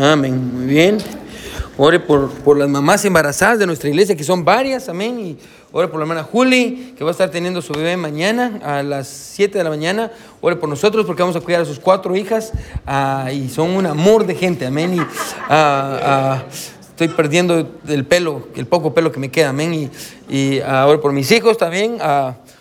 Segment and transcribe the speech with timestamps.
[0.00, 0.52] Amén.
[0.54, 0.98] Muy bien.
[1.76, 4.88] Ore por, por las mamás embarazadas de nuestra iglesia, que son varias.
[4.88, 5.18] Amén.
[5.18, 5.38] Y
[5.72, 9.08] ore por la hermana Juli, que va a estar teniendo su bebé mañana a las
[9.08, 10.12] 7 de la mañana.
[10.40, 12.52] Ore por nosotros, porque vamos a cuidar a sus cuatro hijas.
[12.86, 14.66] ah, y son un amor de gente.
[14.66, 14.94] Amén.
[14.94, 16.44] Y, ah, ah,
[16.90, 19.48] estoy perdiendo el pelo, el poco pelo que me queda.
[19.48, 19.74] Amén.
[19.74, 19.90] Y,
[20.28, 21.98] y ore por mis hijos también.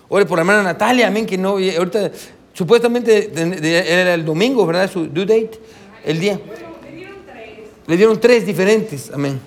[0.09, 1.09] ore por la hermana Natalia.
[1.09, 1.27] Amén.
[1.27, 2.09] Que no, ahorita,
[2.51, 4.89] supuestamente era el domingo, ¿verdad?
[4.91, 5.59] Su due date.
[6.04, 6.39] El día.
[7.88, 9.40] Le dieron tres diferentes, amén.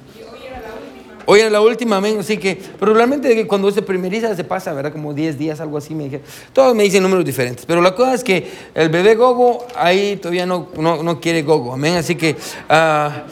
[1.27, 2.19] Hoy era la última, amén.
[2.19, 4.91] Así que, pero realmente cuando se primeriza se pasa, ¿verdad?
[4.91, 5.95] Como 10 días, algo así.
[5.95, 6.23] Me dije.
[6.53, 7.65] Todos me dicen números diferentes.
[7.67, 11.73] Pero la cosa es que el bebé Gogo ahí todavía no, no, no quiere Gogo,
[11.73, 11.95] amén.
[11.95, 12.35] Así que,
[12.69, 13.27] ah,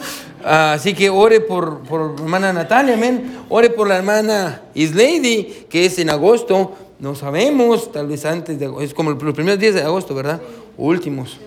[0.45, 3.39] ah, así que ore por, por hermana Natalia, amén.
[3.49, 6.77] Ore por la hermana Islady, que es en agosto.
[6.99, 8.85] No sabemos, tal vez antes de agosto.
[8.85, 10.39] Es como los primeros días de agosto, ¿verdad?
[10.77, 11.37] Últimos.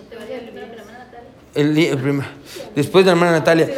[1.53, 3.69] Después de la hermana Natalia.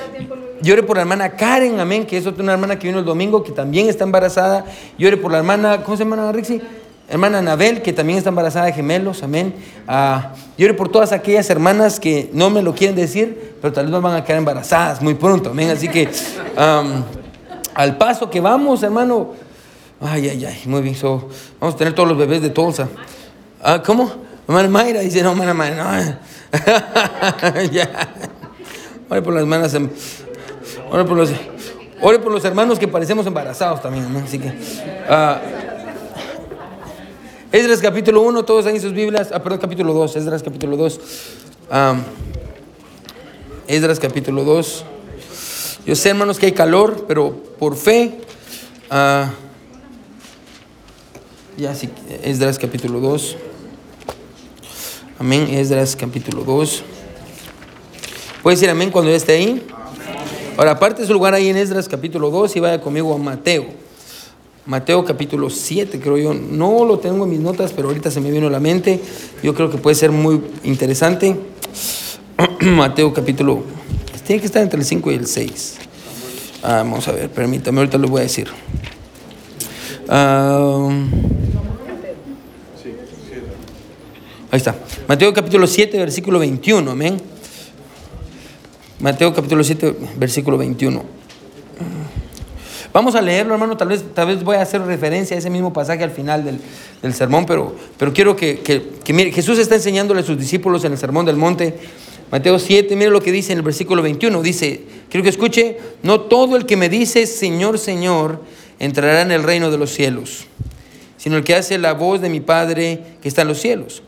[0.62, 3.44] Llore por la hermana Karen, amén, que es otra una hermana que vino el domingo,
[3.44, 4.66] que también está embarazada.
[4.98, 6.62] Llore por la hermana, ¿cómo se llama, Rixi?
[7.08, 9.54] Hermana Anabel, que también está embarazada de gemelos, amén.
[9.88, 14.02] Ah, llore por todas aquellas hermanas que no me lo quieren decir, pero tal vez
[14.02, 15.70] van a quedar embarazadas muy pronto, amén.
[15.70, 16.10] Así que
[17.76, 19.34] al paso que vamos, hermano,
[20.02, 22.88] ay, ay, ay, muy bien, so, vamos a tener todos los bebés de Tulsa.
[23.62, 24.10] Ah, ¿Cómo?
[24.48, 26.16] Hermana Mayra dice, no, hermana Mayra, no.
[27.72, 27.90] ya.
[29.10, 29.90] Ore por las hermanas, em-
[30.92, 31.30] ore por los,
[32.02, 34.24] ore por los hermanos que parecemos embarazados también, amén.
[34.26, 34.54] Así que,
[35.08, 35.40] ah,
[37.52, 41.00] Esdras capítulo 1, todos ahí en sus Biblias, ah, perdón, capítulo 2, Esdras capítulo 2.
[41.70, 41.96] Ah,
[43.68, 44.86] Esdras capítulo 2.
[45.86, 48.20] Yo sé, hermanos, que hay calor, pero por fe,
[48.90, 49.32] ah,
[51.58, 51.90] ya sí,
[52.24, 53.38] Esdras capítulo 2.
[55.18, 56.84] Amén, Esdras capítulo 2.
[58.44, 59.66] Puede decir amén cuando ya esté ahí.
[60.58, 63.66] Ahora, aparte su lugar ahí en Esdras capítulo 2 y vaya conmigo a Mateo.
[64.66, 66.34] Mateo capítulo 7, creo yo.
[66.34, 69.00] No lo tengo en mis notas, pero ahorita se me vino a la mente.
[69.42, 71.40] Yo creo que puede ser muy interesante.
[72.62, 73.64] Mateo capítulo...
[74.28, 75.76] Tiene que estar entre el 5 y el 6.
[76.62, 78.50] Ah, vamos a ver, permítame, ahorita lo voy a decir.
[80.10, 80.90] Ah,
[84.56, 84.76] ahí está.
[85.08, 87.22] Mateo capítulo 7, versículo 21, amén.
[89.00, 91.04] Mateo capítulo 7, versículo 21.
[92.94, 93.76] Vamos a leerlo, hermano.
[93.76, 96.60] Tal vez, tal vez voy a hacer referencia a ese mismo pasaje al final del,
[97.02, 100.86] del sermón, pero, pero quiero que, que, que mire, Jesús está enseñándole a sus discípulos
[100.86, 101.78] en el sermón del monte.
[102.32, 104.42] Mateo 7, mire lo que dice en el versículo 21.
[104.42, 108.42] Dice, quiero que escuche, no todo el que me dice Señor, Señor,
[108.80, 110.46] entrará en el reino de los cielos,
[111.18, 114.02] sino el que hace la voz de mi Padre que está en los cielos.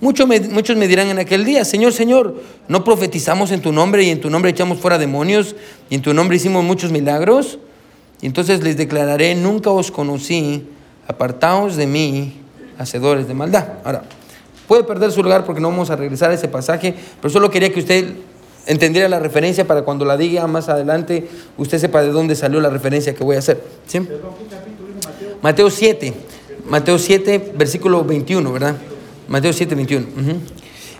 [0.00, 4.02] Muchos me, muchos me dirán en aquel día, Señor, Señor, ¿no profetizamos en tu nombre
[4.02, 5.54] y en tu nombre echamos fuera demonios
[5.88, 7.58] y en tu nombre hicimos muchos milagros?
[8.20, 10.66] Y entonces les declararé, nunca os conocí,
[11.06, 12.40] apartaos de mí,
[12.78, 13.68] hacedores de maldad.
[13.84, 14.02] Ahora,
[14.66, 17.72] puede perder su lugar porque no vamos a regresar a ese pasaje, pero solo quería
[17.72, 18.14] que usted
[18.66, 22.70] entendiera la referencia para cuando la diga más adelante, usted sepa de dónde salió la
[22.70, 23.62] referencia que voy a hacer.
[23.86, 24.00] ¿Sí?
[25.42, 26.14] Mateo 7,
[26.68, 28.76] Mateo 7, versículo 21, ¿verdad?
[29.28, 30.06] Mateo 7, 21.
[30.06, 30.40] ujú.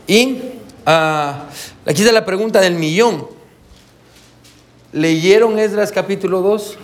[0.06, 0.38] Y
[0.86, 1.46] ah,
[1.86, 3.26] aquí está la pregunta del millón.
[4.92, 6.78] ¿Leyeron Esdras capítulo 2?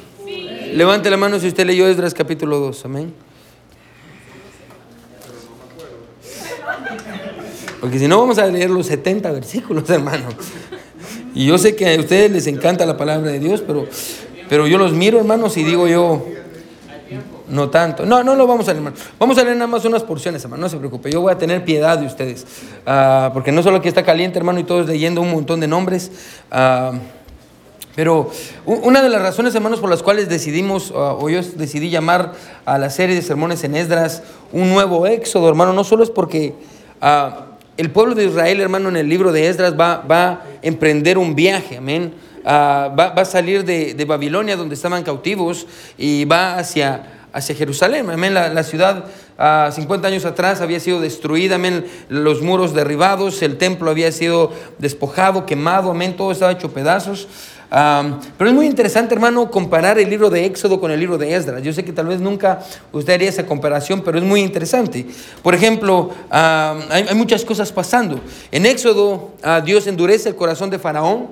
[0.74, 3.14] Levante la mano si usted leyó Esdras capítulo 2, amén.
[7.80, 10.28] Porque si no vamos a leer los 70 versículos, hermano.
[11.34, 13.86] Y yo sé que a ustedes les encanta la palabra de Dios, pero,
[14.48, 16.26] pero yo los miro, hermanos, y digo yo,
[17.50, 18.06] no tanto.
[18.06, 18.96] No, no lo vamos a leer, hermano.
[19.18, 20.62] Vamos a leer nada más unas porciones, hermano.
[20.62, 21.10] No se preocupe.
[21.10, 22.46] Yo voy a tener piedad de ustedes.
[22.86, 26.10] Ah, porque no solo aquí está caliente, hermano, y todos leyendo un montón de nombres.
[26.50, 26.92] Ah,
[27.96, 28.30] pero
[28.64, 32.32] una de las razones, hermanos, por las cuales decidimos, ah, o yo decidí llamar
[32.64, 34.22] a la serie de sermones en Esdras
[34.52, 36.54] un nuevo éxodo, hermano, no solo es porque
[37.76, 41.34] el pueblo de Israel, hermano, en el libro de Esdras va, va a emprender un
[41.34, 42.14] viaje, amén.
[42.46, 45.66] Va, va a salir de, de Babilonia, donde estaban cautivos,
[45.98, 48.34] y va hacia, hacia Jerusalén, amén.
[48.34, 49.04] La, la ciudad
[49.38, 51.84] ah, 50 años atrás había sido destruida, amén.
[52.08, 56.16] Los muros derribados, el templo había sido despojado, quemado, amén.
[56.16, 57.28] Todo estaba hecho pedazos.
[57.70, 61.62] Pero es muy interesante, hermano, comparar el libro de Éxodo con el libro de Esdras.
[61.62, 62.60] Yo sé que tal vez nunca
[62.90, 65.06] usted haría esa comparación, pero es muy interesante.
[65.42, 68.20] Por ejemplo, hay, hay muchas cosas pasando.
[68.50, 71.28] En Éxodo, ah, Dios endurece el corazón de Faraón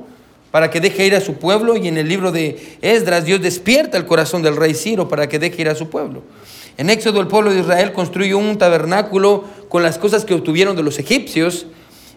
[0.51, 3.99] para que deje ir a su pueblo, y en el libro de Esdras, Dios despierta
[3.99, 6.23] el corazón del rey Ciro para que deje ir a su pueblo.
[6.79, 10.85] En Éxodo, el pueblo de Israel construyó un tabernáculo con las cosas que obtuvieron de
[10.85, 11.67] los egipcios.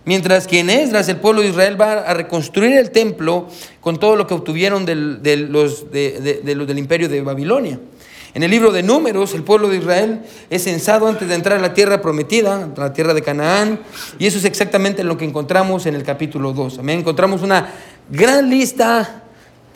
[0.06, 3.48] Mientras que en Esdras el pueblo de Israel va a reconstruir el templo
[3.82, 7.80] con todo lo que obtuvieron del, de los, de, los del imperio de Babilonia.
[8.34, 11.62] En el libro de Números, el pueblo de Israel es censado antes de entrar a
[11.62, 13.82] la tierra prometida, la tierra de Canaán,
[14.20, 16.80] y eso es exactamente lo que encontramos en el capítulo 2.
[16.80, 17.00] Amén.
[17.00, 17.74] Encontramos una
[18.12, 19.24] gran lista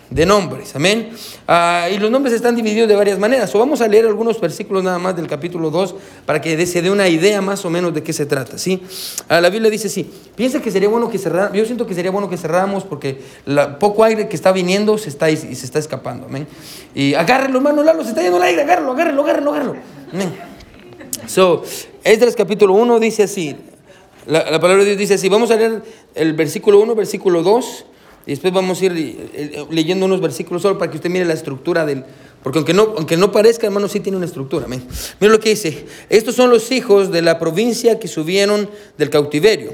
[0.09, 1.09] de nombres, amén.
[1.47, 3.53] Ah, y los nombres están divididos de varias maneras.
[3.55, 5.95] O vamos a leer algunos versículos nada más del capítulo 2
[6.25, 8.83] para que se dé una idea más o menos de qué se trata, ¿sí?
[9.27, 12.11] Ah, la Biblia dice sí, piensa que sería bueno que cerráramos, yo siento que sería
[12.11, 15.79] bueno que cerráramos porque la, poco aire que está viniendo se está, y se está
[15.79, 16.47] escapando, amén.
[16.93, 19.81] Y agárrenlo, hermano Lalo, se está yendo el aire, agárrenlo, agárrenlo, agárrenlo, agárrenlo.
[20.13, 20.33] Amén.
[21.27, 21.63] So,
[22.03, 23.55] Esdras capítulo 1 dice así,
[24.27, 25.81] la, la palabra de Dios dice así, vamos a leer
[26.13, 27.94] el versículo 1, versículo 2 y
[28.31, 31.33] después vamos a ir eh, eh, leyendo unos versículos solo para que usted mire la
[31.33, 32.03] estructura del...
[32.41, 34.67] Porque aunque no, aunque no parezca, hermano, sí tiene una estructura.
[34.67, 34.83] Mira
[35.19, 35.85] lo que dice.
[36.09, 39.73] Estos son los hijos de la provincia que subieron del cautiverio.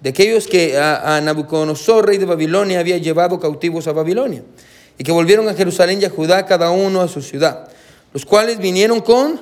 [0.00, 4.42] De aquellos que a, Nabucodonosor, rey de Babilonia, había llevado cautivos a Babilonia.
[4.98, 7.68] Y que volvieron a Jerusalén y a Judá, cada uno a su ciudad.
[8.12, 9.40] Los cuales vinieron con.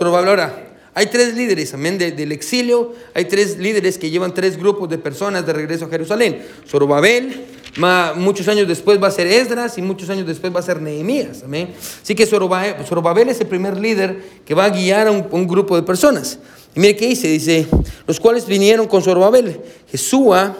[0.00, 2.94] Ahora, hay tres líderes, amén, del exilio.
[3.14, 6.40] Hay tres líderes que llevan tres grupos de personas de regreso a Jerusalén.
[6.68, 7.46] Zorobabel,
[8.14, 11.42] muchos años después va a ser Esdras y muchos años después va a ser Nehemías.
[11.42, 11.74] Amén.
[12.00, 15.82] Así que Zorobabel, es el primer líder que va a guiar a un, grupo de
[15.82, 16.38] personas.
[16.76, 17.66] Y mire qué dice, dice,
[18.06, 20.56] los cuales vinieron con Zorobabel, Jesúa,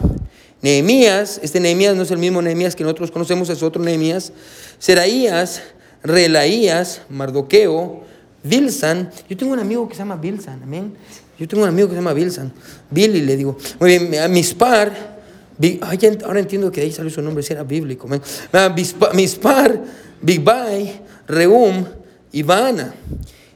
[0.63, 4.33] Nehemías, este Nehemías no es el mismo Nehemías que nosotros conocemos, es otro Nehemías,
[4.79, 5.63] Seraías,
[6.03, 8.03] Relaías, Mardoqueo,
[8.45, 9.11] Bilsan.
[9.29, 10.95] Yo tengo un amigo que se llama Bilsan, amén.
[11.39, 12.53] Yo tengo un amigo que se llama Bilsan.
[12.91, 13.57] Billy le digo.
[13.81, 15.15] Muy bien, a Mispar,
[16.23, 18.09] ahora entiendo que ahí salió su nombre, si era bíblico.
[19.15, 19.83] Mispar,
[20.21, 21.85] Bigbai, Reum
[22.33, 22.95] y Baana.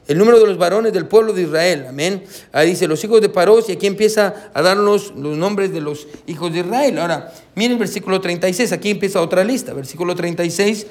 [0.07, 1.85] El número de los varones del pueblo de Israel.
[1.87, 2.23] Amén.
[2.51, 6.07] Ahí dice los hijos de Paros y aquí empieza a darnos los nombres de los
[6.25, 6.97] hijos de Israel.
[6.97, 8.71] Ahora, miren el versículo 36.
[8.71, 9.71] Aquí empieza otra lista.
[9.71, 10.87] Versículo 36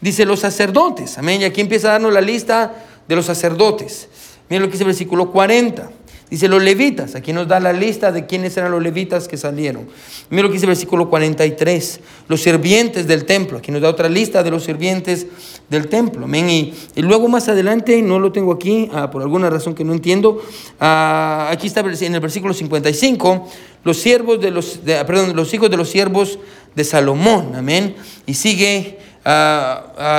[0.00, 1.18] dice los sacerdotes.
[1.18, 1.42] Amén.
[1.42, 2.74] Y aquí empieza a darnos la lista
[3.12, 4.08] de los sacerdotes.
[4.48, 5.90] Miren lo que dice el versículo 40.
[6.30, 9.86] Dice los levitas, aquí nos da la lista de quiénes eran los levitas que salieron.
[10.30, 14.08] Mira lo que dice el versículo 43, los sirvientes del templo, aquí nos da otra
[14.08, 15.26] lista de los sirvientes
[15.68, 16.24] del templo.
[16.24, 16.48] Amén.
[16.48, 20.40] Y, luego más adelante, no lo tengo aquí, ah, por alguna razón que no entiendo,
[20.80, 23.50] ah, aquí está en el versículo 55,
[23.84, 26.38] los siervos de los, ah, perdón, los hijos de los siervos
[26.74, 27.54] de Salomón.
[27.56, 27.94] Amén.
[28.24, 28.98] Y sigue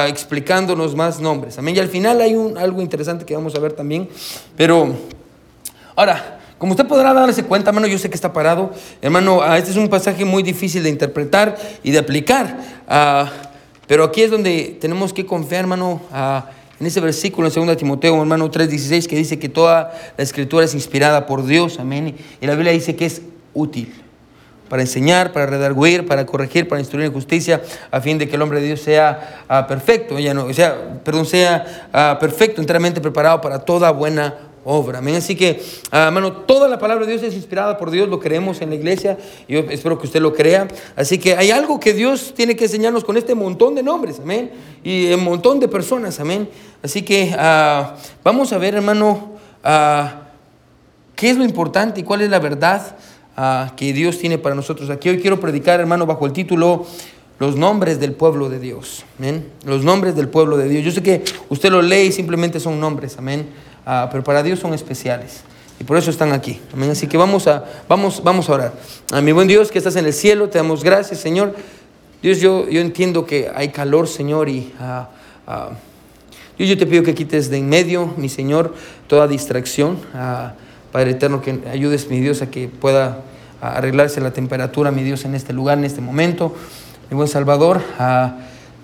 [0.08, 1.58] explicándonos más nombres.
[1.58, 1.76] Amén.
[1.76, 4.10] Y al final hay un, algo interesante que vamos a ver también,
[4.56, 4.94] pero...
[5.96, 8.72] Ahora, como usted podrá darse cuenta, hermano, yo sé que está parado.
[9.02, 12.58] Hermano, ah, este es un pasaje muy difícil de interpretar y de aplicar.
[12.88, 13.30] Ah,
[13.86, 16.46] pero aquí es donde tenemos que confiar, hermano, ah,
[16.80, 20.74] en ese versículo en 2 Timoteo, hermano 3:16, que dice que toda la escritura es
[20.74, 21.80] inspirada por Dios.
[21.80, 22.16] Amén.
[22.42, 23.22] Y la Biblia dice que es
[23.54, 24.03] útil
[24.74, 27.62] para enseñar, para redarguir, para corregir, para instruir en justicia,
[27.92, 32.18] a fin de que el hombre de Dios sea perfecto, ya no, sea, perdón, sea
[32.20, 34.34] perfecto, enteramente preparado para toda buena
[34.66, 34.98] obra.
[34.98, 35.14] Amén.
[35.14, 35.62] Así que,
[35.92, 38.75] ah, hermano, toda la palabra de Dios es inspirada por Dios, lo creemos en la
[38.75, 39.16] iglesia.
[39.48, 40.68] Yo espero que usted lo crea.
[40.96, 44.50] Así que hay algo que Dios tiene que enseñarnos con este montón de nombres, amén.
[44.84, 46.50] Y un montón de personas, amén.
[46.81, 49.34] Así que ah, vamos a ver, hermano,
[49.64, 50.30] ah,
[51.16, 52.96] qué es lo importante y cuál es la verdad
[53.75, 54.89] que Dios tiene para nosotros.
[54.89, 56.85] Aquí hoy quiero predicar, hermano, bajo el título
[57.39, 59.04] los nombres del pueblo de Dios.
[59.18, 59.47] Amén.
[59.66, 60.83] Los nombres del pueblo de Dios.
[60.83, 63.18] Yo sé que usted lo lee y simplemente son nombres.
[63.18, 63.47] Amén.
[63.85, 65.42] Ah, pero para Dios son especiales.
[65.80, 66.61] Y por eso están aquí.
[66.73, 66.92] Amén.
[66.92, 68.73] Así que vamos a, vamos, vamos a orar.
[69.11, 71.56] A mi buen Dios que estás en el cielo, te damos gracias, Señor.
[72.21, 75.73] Dios, yo, yo entiendo que hay calor, Señor, y uh,
[76.57, 78.73] Dios, yo te pido que quites de en medio, mi Señor,
[79.07, 79.97] toda distracción.
[80.94, 83.19] Padre eterno, que ayudes, mi Dios, a que pueda
[83.59, 86.56] arreglarse la temperatura, mi Dios, en este lugar, en este momento.
[87.09, 87.81] Mi buen Salvador,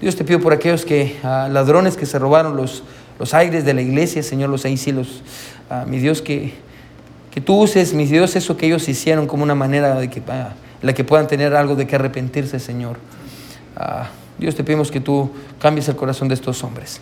[0.02, 2.84] Dios te pido por aquellos que, ladrones que se robaron los
[3.20, 4.80] los aires de la iglesia, Señor, los ahí
[5.70, 6.54] ah, mi Dios, que,
[7.32, 10.54] que tú uses, mi Dios, eso que ellos hicieron como una manera de que, ah,
[10.82, 12.98] la que puedan tener algo de que arrepentirse, Señor.
[13.76, 17.02] Ah, Dios, te pedimos que tú cambies el corazón de estos hombres.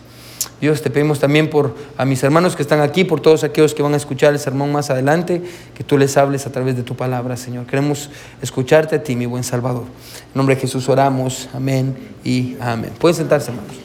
[0.60, 3.82] Dios, te pedimos también por a mis hermanos que están aquí, por todos aquellos que
[3.82, 5.42] van a escuchar el sermón más adelante,
[5.74, 7.66] que tú les hables a través de tu palabra, Señor.
[7.66, 8.10] Queremos
[8.42, 9.84] escucharte a ti, mi buen Salvador.
[9.84, 11.48] En nombre de Jesús oramos.
[11.54, 12.92] Amén y amén.
[12.98, 13.76] Pueden sentarse, hermanos.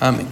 [0.00, 0.26] Amén.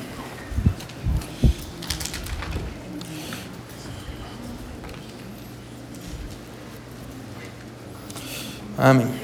[8.76, 9.19] Amén.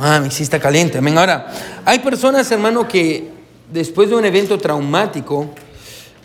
[0.00, 0.98] Amén, sí está caliente.
[0.98, 1.18] Amén.
[1.18, 1.48] Ahora,
[1.84, 3.32] hay personas, hermano, que
[3.68, 5.50] después de un evento traumático,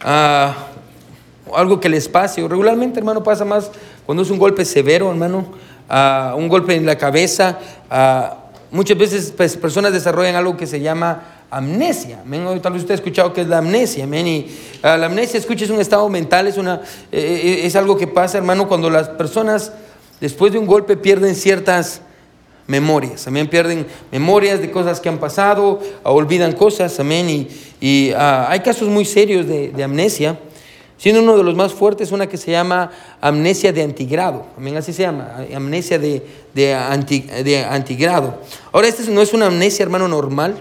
[0.01, 0.68] ah,
[1.56, 3.72] algo que les pase, o regularmente, hermano, pasa más
[4.06, 5.48] cuando es un golpe severo, hermano,
[5.89, 7.58] ah, un golpe en la cabeza,
[7.89, 8.38] ah,
[8.70, 12.20] muchas veces pues, personas desarrollan algo que se llama amnesia.
[12.62, 14.06] Tal vez usted ha escuchado que es la amnesia.
[14.06, 18.38] Y la amnesia, escuche, es un estado mental, es, una, eh, es algo que pasa,
[18.38, 19.72] hermano, cuando las personas
[20.22, 22.01] después de un golpe pierden ciertas
[22.67, 27.48] memorias, también pierden memorias de cosas que han pasado, olvidan cosas, amén, y,
[27.82, 30.39] y ah, hay casos muy serios de, amnesia,
[30.98, 34.93] siendo uno de los más fuertes una que se llama amnesia de antigrado, amén, así
[34.93, 36.74] se llama, amnesia de, de,
[37.70, 38.39] antigrado.
[38.72, 40.55] Ahora, esta no es una amnesia, hermano, normal,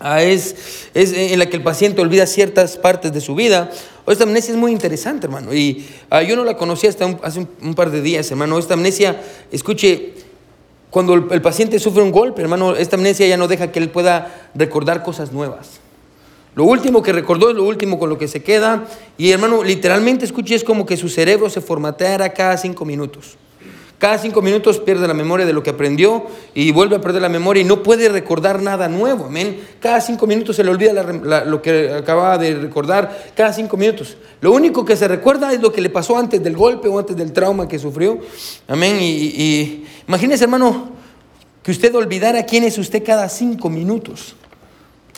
[0.00, 3.70] ah, es, es, en la que el paciente olvida ciertas partes de su vida.
[4.08, 7.74] Esta amnesia es muy interesante, hermano, y ah, yo no la conocía hasta hace un
[7.74, 8.58] par de días, hermano.
[8.58, 10.23] Esta amnesia, escuche,
[10.94, 14.32] cuando el, paciente sufre un golpe, hermano, esta amnesia ya no deja que él pueda
[14.54, 15.80] recordar cosas nuevas.
[16.54, 18.84] Lo último que recordó es lo último con lo que se queda.
[19.18, 23.36] Y hermano, literalmente escuche, es como que su cerebro se formateara cada cinco minutos.
[23.98, 27.28] Cada cinco minutos pierde la memoria de lo que aprendió y vuelve a perder la
[27.28, 29.26] memoria y no puede recordar nada nuevo.
[29.26, 29.60] Amén.
[29.80, 31.02] Cada cinco minutos se le olvida
[31.44, 33.32] lo que acababa de recordar.
[33.34, 34.16] Cada cinco minutos.
[34.40, 37.16] Lo único que se recuerda es lo que le pasó antes del golpe o antes
[37.16, 38.18] del trauma que sufrió.
[38.68, 38.98] Amén.
[39.00, 40.90] Y, y imagínese, hermano,
[41.62, 44.36] que usted olvidara quién es usted cada cinco minutos.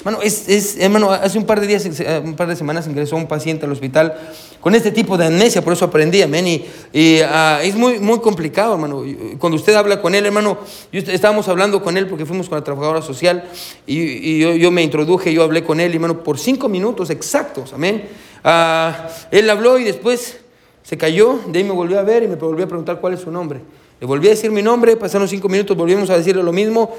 [0.06, 3.26] Hermano, es, hermano, hace un par de días, eh, un par de semanas ingresó un
[3.26, 4.16] paciente al hospital
[4.60, 6.46] con este tipo de amnesia, por eso aprendí, amén.
[6.92, 9.02] Y, ah, es muy, muy complicado, hermano.
[9.40, 10.58] Cuando usted habla con él, hermano,
[10.92, 13.48] yo, estábamos hablando con él porque fuimos con la trabajadora social
[13.84, 18.04] y, yo, me introduje, yo hablé con él, hermano, por cinco minutos exactos, amén.
[18.44, 20.38] Ah, él habló y después
[20.84, 23.20] se cayó, de ahí me volvió a ver y me volvió a preguntar cuál es
[23.22, 23.58] su nombre.
[24.00, 26.94] Le volví a decir mi nombre, pasaron cinco minutos, volvimos a decirle lo mismo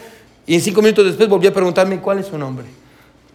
[0.45, 2.65] y en cinco minutos después volvió a preguntarme cuál es su nombre.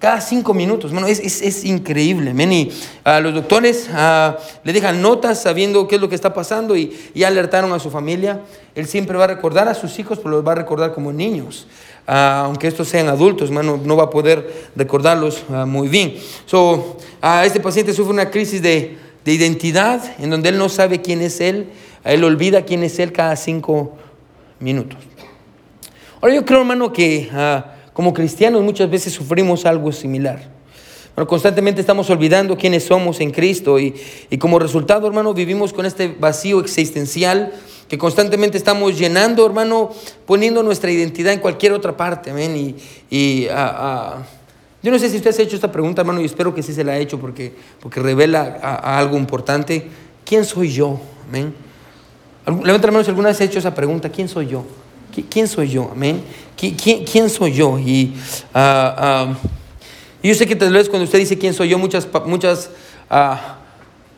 [0.03, 2.35] Cada cinco minutos, bueno, es, es, es increíble.
[2.37, 2.73] Y
[3.05, 3.89] a los doctores
[4.65, 7.89] le dejan notas sabiendo qué es lo que está pasando y, y, alertaron a su
[7.89, 8.41] familia.
[8.75, 11.69] Él siempre va a recordar a sus hijos, pero los va a recordar como niños.
[12.05, 16.17] aunque estos sean adultos, hermano, no va a poder recordarlos muy bien.
[16.47, 16.97] So,
[17.45, 21.41] este paciente sufre una crisis de, de identidad en donde él no sabe quién es
[21.41, 21.69] él,
[22.03, 23.93] él olvida quién es él cada cinco
[24.59, 24.99] minutos.
[26.21, 27.31] Ahora yo creo, hermano, que
[27.93, 30.41] como cristianos muchas veces sufrimos algo similar.
[31.15, 33.95] Bueno, constantemente estamos olvidando quiénes somos en Cristo y,
[34.39, 37.53] como resultado, hermano, vivimos con este vacío existencial
[37.87, 39.91] que constantemente estamos llenando, hermano,
[40.25, 42.77] poniendo nuestra identidad en cualquier otra parte, amén.
[43.11, 43.47] Y,
[44.83, 46.73] yo no sé si usted se ha hecho esta pregunta, hermano, y espero que sí
[46.73, 49.87] se la ha hecho porque, porque revela algo importante.
[50.25, 50.99] ¿Quién soy yo?
[51.29, 51.55] Amén.
[52.47, 54.65] Levanta la mano si alguna vez ha hecho esa pregunta, ¿quién soy yo?
[55.31, 55.91] ¿Quién soy yo?
[55.93, 56.23] Amén.
[56.57, 57.79] ¿Quién, soy yo?
[57.79, 58.15] Y
[58.55, 59.35] uh,
[60.23, 62.71] yo sé que tal vez cuando usted dice quién soy yo, muchas, muchas,
[63.11, 63.35] uh,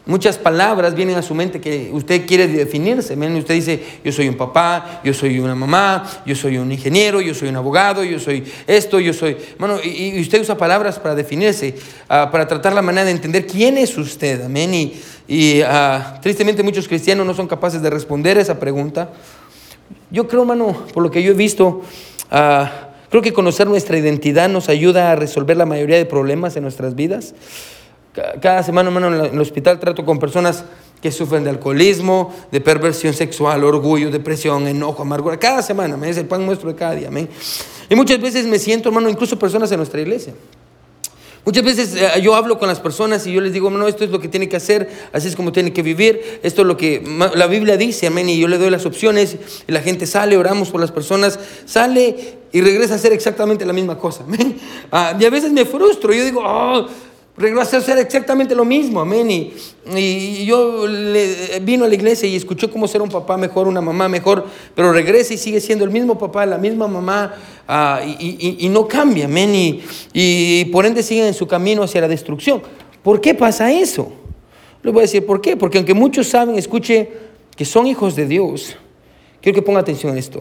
[0.05, 3.15] muchas palabras vienen a su mente que usted quiere definirse.
[3.15, 3.35] ¿amén?
[3.37, 7.35] Usted dice, yo soy un papá, yo soy una mamá, yo soy un ingeniero, yo
[7.35, 9.37] soy un abogado, yo soy esto, yo soy...
[9.59, 11.75] Bueno, y, usted usa palabras para definirse,
[12.07, 14.43] para tratar la manera de entender quién es usted.
[14.45, 14.75] Amén.
[14.75, 14.93] Y,
[15.27, 15.63] y
[16.21, 19.11] tristemente muchos cristianos no son capaces de responder esa pregunta.
[20.11, 21.83] Yo creo, hermano, por lo que yo he visto,
[22.35, 26.63] ah, creo que conocer nuestra identidad nos ayuda a resolver la mayoría de problemas en
[26.63, 27.35] nuestras vidas.
[28.41, 30.65] Cada semana, hermano, en el hospital trato con personas
[31.03, 35.37] que sufren de alcoholismo, de perversión sexual, orgullo, depresión, enojo, amargura.
[35.39, 37.29] Cada semana, me es el pan nuestro de cada día, amén.
[37.91, 40.33] Y muchas veces me siento, hermano, incluso personas en nuestra iglesia.
[41.45, 44.11] Muchas veces eh, yo hablo con las personas y yo les digo, no, esto es
[44.11, 47.03] lo que tiene que hacer, así es como tiene que vivir, esto es lo que
[47.35, 49.37] la Biblia dice, amén, y yo le doy las opciones,
[49.67, 53.75] y la gente sale, oramos por las personas, sale y regresa a hacer exactamente la
[53.75, 54.59] misma cosa, amén.
[54.91, 56.87] Ah, y a veces me frustro, yo digo, oh,
[57.37, 59.31] regresó a hacer exactamente lo mismo, amén.
[59.97, 63.81] Y, yo le, vino a la iglesia y escuchó cómo ser un papá mejor, una
[63.81, 67.35] mamá mejor, pero regresa y sigue siendo el mismo papá, la misma mamá,
[67.67, 69.81] ah, y, no cambia, amén.
[70.13, 72.63] Y, por ende siguen en su camino hacia la destrucción.
[73.03, 74.13] ¿Por qué pasa eso?
[74.83, 75.57] Les voy a decir por qué.
[75.57, 77.11] Porque aunque muchos saben, escuche,
[77.57, 78.77] que son hijos de Dios,
[79.41, 80.41] quiero que ponga atención en esto.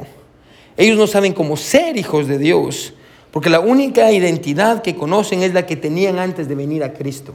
[0.77, 2.93] Ellos no saben cómo ser hijos de Dios
[3.33, 7.33] porque la única identidad que conocen es la que tenían antes de venir a Cristo.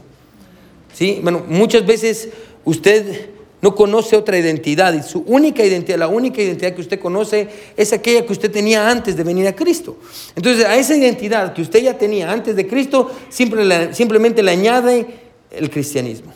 [0.95, 1.19] ¿Sí?
[1.25, 2.29] Bueno, muchas veces
[2.65, 7.49] usted no conoce otra identidad y su única identidad, la única identidad que usted conoce
[7.77, 9.97] es aquella que usted tenía antes de venir a Cristo.
[10.37, 15.05] Entonces, a esa identidad que usted ya tenía antes de Cristo, simplemente le añade
[15.51, 16.33] el cristianismo.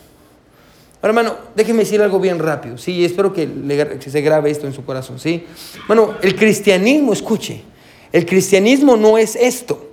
[1.01, 3.47] Ahora, hermano, déjeme decir algo bien rápido, sí, espero que,
[3.97, 5.45] que se grabe esto en su corazón, sí.
[5.87, 7.63] Bueno, el cristianismo, escuche,
[8.13, 9.89] el cristianismo no es esto.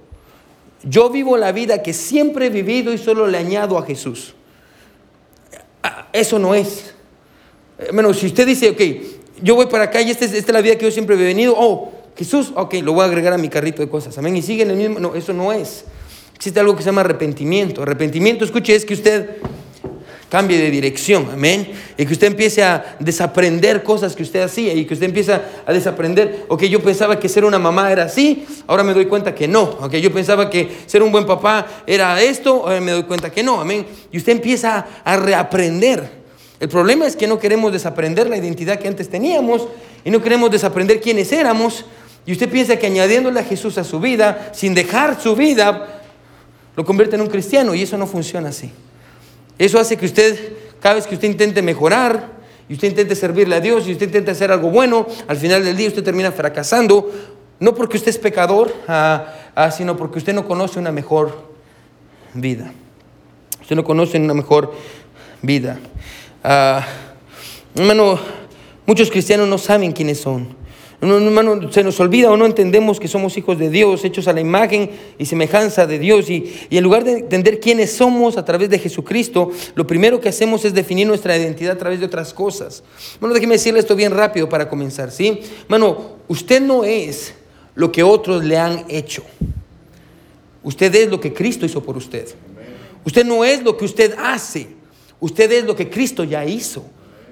[0.84, 4.34] Yo vivo la vida que siempre he vivido y solo le añado a Jesús.
[6.12, 6.94] Eso no es.
[7.78, 10.60] Hermano, si usted dice, ok, yo voy para acá y esta es, esta es la
[10.60, 13.48] vida que yo siempre he venido, oh, Jesús, ok, lo voy a agregar a mi
[13.48, 15.84] carrito de cosas, amén, y sigue en el mismo, no, eso no es.
[16.34, 17.82] Existe algo que se llama arrepentimiento.
[17.82, 19.36] Arrepentimiento, escuche, es que usted
[20.30, 21.68] cambie de dirección, amén.
[21.98, 25.72] Y que usted empiece a desaprender cosas que usted hacía y que usted empieza a
[25.72, 29.48] desaprender, ok, yo pensaba que ser una mamá era así, ahora me doy cuenta que
[29.48, 33.30] no, ok, yo pensaba que ser un buen papá era esto, ahora me doy cuenta
[33.30, 33.84] que no, amén.
[34.12, 36.20] Y usted empieza a reaprender.
[36.60, 39.66] El problema es que no queremos desaprender la identidad que antes teníamos
[40.04, 41.84] y no queremos desaprender quiénes éramos.
[42.24, 46.02] Y usted piensa que añadiéndole a Jesús a su vida, sin dejar su vida,
[46.76, 48.70] lo convierte en un cristiano y eso no funciona así.
[49.60, 52.30] Eso hace que usted, cada vez que usted intente mejorar,
[52.66, 55.76] y usted intente servirle a Dios, y usted intente hacer algo bueno, al final del
[55.76, 57.10] día usted termina fracasando,
[57.58, 61.44] no porque usted es pecador, ah, ah, sino porque usted no conoce una mejor
[62.32, 62.72] vida.
[63.60, 64.72] Usted no conoce una mejor
[65.42, 65.78] vida.
[66.42, 66.86] Ah,
[67.74, 68.18] hermano,
[68.86, 70.56] muchos cristianos no saben quiénes son.
[71.02, 74.40] Hermano, se nos olvida o no entendemos que somos hijos de Dios, hechos a la
[74.42, 76.28] imagen y semejanza de Dios.
[76.28, 80.28] Y, y, en lugar de entender quiénes somos a través de Jesucristo, lo primero que
[80.28, 82.82] hacemos es definir nuestra identidad a través de otras cosas.
[83.18, 85.40] Bueno, déjeme decirle esto bien rápido para comenzar, ¿sí?
[85.62, 87.32] Hermano, usted no es
[87.74, 89.22] lo que otros le han hecho.
[90.62, 92.28] Usted es lo que Cristo hizo por usted.
[93.04, 94.68] Usted no es lo que usted hace.
[95.18, 96.84] Usted es lo que Cristo ya hizo.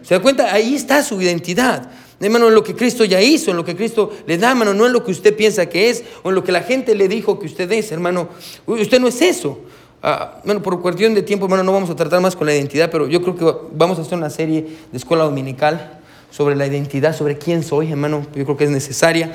[0.03, 0.53] ¿Se da cuenta?
[0.53, 1.91] Ahí está su identidad.
[2.21, 4.87] Hermano, en lo que Cristo ya hizo, en lo que Cristo le da, hermano, no
[4.87, 7.39] en lo que usted piensa que es o en lo que la gente le dijo
[7.39, 8.29] que usted es, hermano.
[8.67, 9.61] Usted no es eso.
[10.03, 12.91] Ah, bueno, por cuestión de tiempo, hermano, no vamos a tratar más con la identidad,
[12.91, 17.17] pero yo creo que vamos a hacer una serie de escuela dominical sobre la identidad,
[17.17, 18.27] sobre quién soy, hermano.
[18.35, 19.33] Yo creo que es necesaria.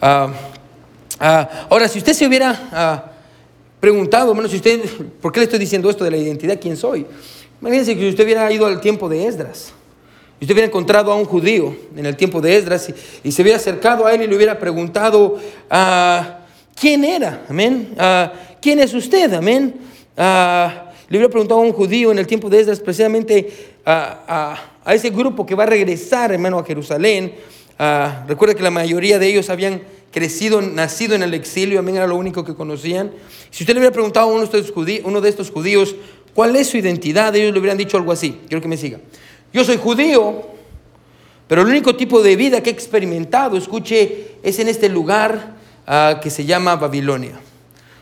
[0.00, 0.28] Ah,
[1.18, 3.12] ah, ahora, si usted se hubiera
[3.80, 4.82] preguntado, hermano, si usted,
[5.22, 6.58] ¿por qué le estoy diciendo esto de la identidad?
[6.60, 7.06] ¿Quién soy?
[7.60, 9.72] Imagínense que usted hubiera ido al tiempo de Esdras.
[10.38, 12.92] Y usted hubiera encontrado a un judío en el tiempo de Esdras
[13.24, 15.38] y, se hubiera acercado a él y le hubiera preguntado,
[15.70, 16.40] ah,
[16.78, 17.44] ¿quién era?
[17.48, 17.94] Amén.
[17.98, 19.32] Ah, ¿Quién es usted?
[19.32, 19.74] Amén.
[20.16, 23.50] Ah, le hubiera preguntado a un judío en el tiempo de Esdras, precisamente
[23.86, 24.58] a,
[24.88, 27.32] ese grupo que va a regresar, hermano, a Jerusalén.
[28.26, 32.16] recuerda que la mayoría de ellos habían crecido, nacido en el exilio, amén, era lo
[32.16, 33.10] único que conocían.
[33.50, 35.94] Si usted le hubiera preguntado a uno de estos judíos, uno de estos judíos
[36.34, 38.38] cuál es su identidad, ellos le hubieran dicho algo así.
[38.48, 38.98] Quiero que me siga.
[39.56, 40.42] Yo soy judío,
[41.48, 45.56] pero el único tipo de vida que he experimentado, escuche, es en este lugar
[45.88, 47.40] uh, que se llama Babilonia.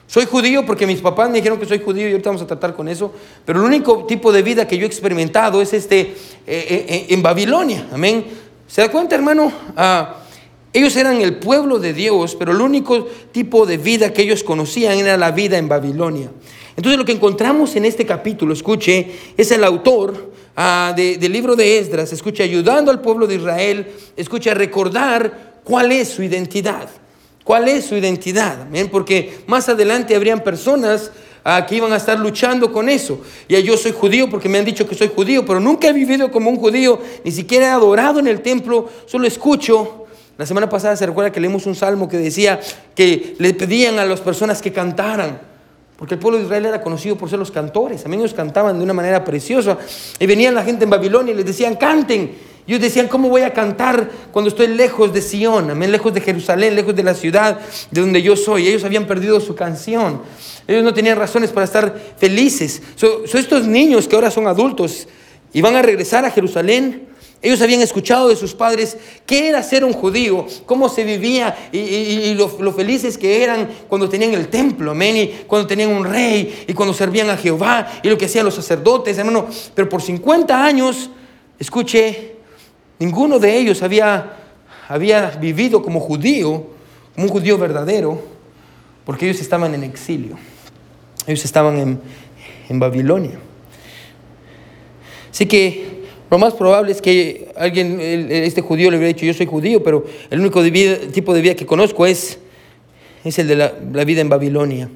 [0.08, 2.74] Soy judío porque mis papás me dijeron que soy judío y ahorita vamos a tratar
[2.74, 3.14] con eso,
[3.44, 7.22] pero el único tipo de vida que yo he experimentado es este eh, eh, en
[7.22, 7.86] Babilonia.
[7.92, 8.24] Amén.
[8.66, 9.46] ¿Se da cuenta, hermano?
[9.46, 10.12] Uh,
[10.72, 14.98] ellos eran el pueblo de Dios, pero el único tipo de vida que ellos conocían
[14.98, 16.32] era la vida en Babilonia.
[16.76, 21.78] Entonces lo que encontramos en este capítulo, escuche, es el autor ah, del libro de
[21.78, 23.86] Esdras, escuche, ayudando al pueblo de Israel,
[24.16, 26.88] escuche, a recordar cuál es su identidad.
[27.44, 28.66] ¿Cuál es su identidad?
[28.90, 31.10] Porque más adelante habrían personas
[31.44, 33.20] ah, que iban a estar luchando con eso.
[33.46, 36.30] Y yo soy judío porque me han dicho que soy judío, pero nunca he vivido
[36.30, 40.06] como un judío, ni siquiera he adorado en el templo, solo escucho.
[40.38, 42.60] La semana pasada se recuerda que leímos un salmo que decía
[42.94, 45.53] que le pedían a las personas que cantaran.
[45.96, 48.06] Porque el pueblo de Israel era conocido por ser los cantores.
[48.08, 49.78] Mí ellos cantaban de una manera preciosa.
[50.18, 52.36] Y venían la gente en Babilonia y les decían, canten.
[52.66, 55.70] Y ellos decían, ¿cómo voy a cantar cuando estoy lejos de Sion?
[55.70, 58.66] Amén, lejos de Jerusalén, lejos de la ciudad de donde yo soy.
[58.66, 60.22] Ellos habían perdido su canción.
[60.66, 62.82] Ellos no tenían razones para estar felices.
[62.96, 65.06] Son estos niños que ahora son adultos
[65.52, 67.13] y van a regresar a Jerusalén
[67.44, 72.32] ellos habían escuchado de sus padres qué era ser un judío, cómo se vivía y,
[72.32, 76.72] lo, felices que eran cuando tenían el templo, amén, y cuando tenían un rey y
[76.72, 79.46] cuando servían a Jehová y lo que hacían los sacerdotes, hermano.
[79.74, 81.10] Pero por 50 años,
[81.58, 82.36] escuche,
[82.98, 84.36] ninguno de ellos había,
[84.88, 86.66] había vivido como judío,
[87.14, 88.22] como un judío verdadero,
[89.04, 90.38] porque ellos estaban en exilio.
[91.26, 92.00] Ellos estaban en,
[92.70, 93.38] en Babilonia.
[95.30, 95.93] Así que
[96.30, 100.04] lo más probable es que alguien, este judío le hubiera dicho, yo soy judío, pero
[100.30, 100.62] el único
[101.12, 102.38] tipo de vida que conozco es,
[103.24, 104.88] es el de la, vida en Babilonia.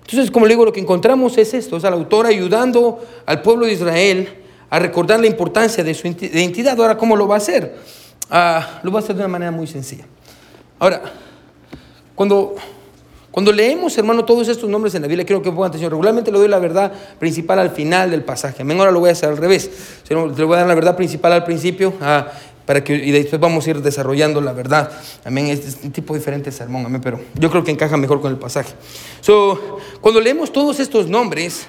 [0.00, 3.66] Entonces, como le digo, lo que encontramos es esto, es al autor ayudando al pueblo
[3.66, 4.28] de Israel
[4.70, 6.78] a recordar la importancia de su identidad.
[6.78, 7.76] Ahora, ¿cómo lo va a hacer?
[8.30, 10.06] Ah, lo va a hacer de una manera muy sencilla.
[10.78, 11.02] Ahora,
[12.14, 12.56] cuando
[13.38, 15.92] cuando leemos, hermano, todos estos nombres en la Biblia, quiero que pongan atención.
[15.92, 18.62] Regularmente le doy la verdad principal al final del pasaje.
[18.62, 19.70] Amén, ahora lo voy a hacer al revés.
[20.08, 22.32] Le voy a dar la verdad principal al principio ah,
[22.66, 24.90] para que, y después vamos a ir desarrollando la verdad.
[25.24, 28.32] Amén, es un tipo diferente de sermón, amén, pero yo creo que encaja mejor con
[28.32, 28.74] el pasaje.
[29.20, 31.68] So, cuando leemos todos estos nombres,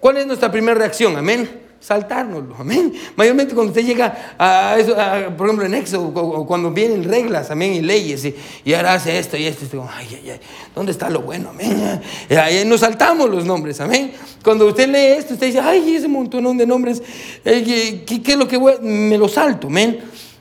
[0.00, 1.18] ¿cuál es nuestra primera reacción?
[1.18, 1.63] Amén.
[1.84, 2.94] Saltárnoslo, amén.
[3.14, 4.96] Mayormente cuando usted llega a eso,
[5.36, 8.24] por ejemplo en Éxodo, cuando vienen reglas, amén, y leyes,
[8.64, 10.40] y, ahora hace esto y esto, y ay, ay, ay,
[10.74, 12.00] ¿dónde está lo bueno, amén?
[12.30, 14.12] Y ahí nos saltamos los nombres, amén.
[14.42, 17.02] Cuando usted lee esto, usted dice, ay, ese montón de nombres,
[17.44, 18.76] eh, ¿qué, es lo que voy?
[18.80, 20.00] Me lo salto, amén.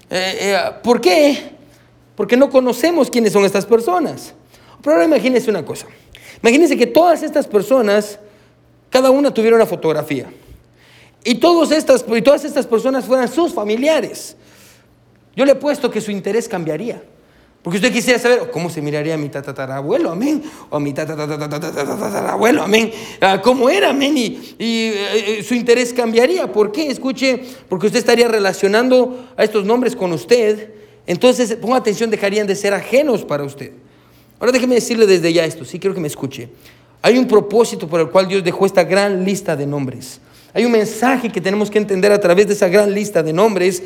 [0.09, 1.51] Eh, eh, ¿Por qué?
[2.15, 4.33] Porque no conocemos quiénes son estas personas.
[4.81, 5.87] Pero ahora imagínense una cosa.
[6.41, 8.17] Imagínense que todas estas personas,
[8.89, 10.29] cada una tuviera una fotografía.
[11.23, 14.35] Y, todas estas, y todas estas personas fueran sus familiares.
[15.35, 17.01] Yo le he puesto que su interés cambiaría.
[17.63, 22.61] Porque usted quisiera saber cómo se miraría a mi tatarabuelo, amén, o a mi tatarabuelo,
[22.61, 22.91] amén,
[23.41, 26.51] cómo era, amén, y, y, su interés cambiaría.
[26.51, 26.87] ¿Por qué?
[26.87, 30.71] Escuche, porque usted estaría relacionando a estos nombres con usted,
[31.07, 33.71] entonces ponga atención, dejarían de ser ajenos para usted.
[34.41, 36.49] Ahora déjeme decirle desde ya esto, sí quiero que me escuche.
[37.01, 40.19] Hay un propósito por el cual Dios dejó esta gran lista de nombres.
[40.53, 43.81] Hay un mensaje que tenemos que entender a través de esa gran lista de nombres.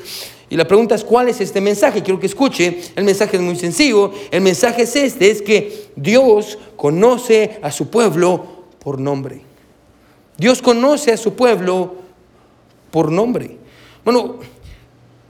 [0.49, 2.03] Y la pregunta es, ¿cuál es este mensaje?
[2.03, 2.81] Quiero que escuche.
[2.95, 4.11] El mensaje es muy sencillo.
[4.31, 9.41] El mensaje es este, es que Dios conoce a su pueblo por nombre.
[10.37, 11.95] Dios conoce a su pueblo
[12.91, 13.57] por nombre.
[14.03, 14.37] Bueno,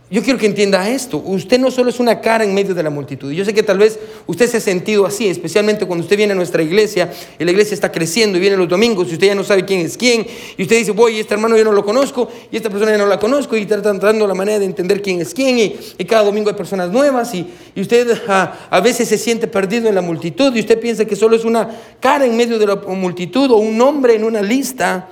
[0.09, 1.17] yo quiero que entienda esto.
[1.17, 3.29] Usted no solo es una cara en medio de la multitud.
[3.33, 6.35] Yo sé que tal vez usted se ha sentido así, especialmente cuando usted viene a
[6.35, 9.43] nuestra iglesia y la iglesia está creciendo y viene los domingos y usted ya no
[9.43, 10.25] sabe quién es quién.
[10.55, 13.05] Y usted dice, voy, este hermano yo no lo conozco y esta persona ya no
[13.05, 15.59] la conozco y está tratando la manera de entender quién es quién.
[15.59, 19.95] Y, cada domingo hay personas nuevas y, usted a, a veces se siente perdido en
[19.95, 23.51] la multitud y usted piensa que solo es una cara en medio de la multitud
[23.51, 25.09] o un nombre en una lista.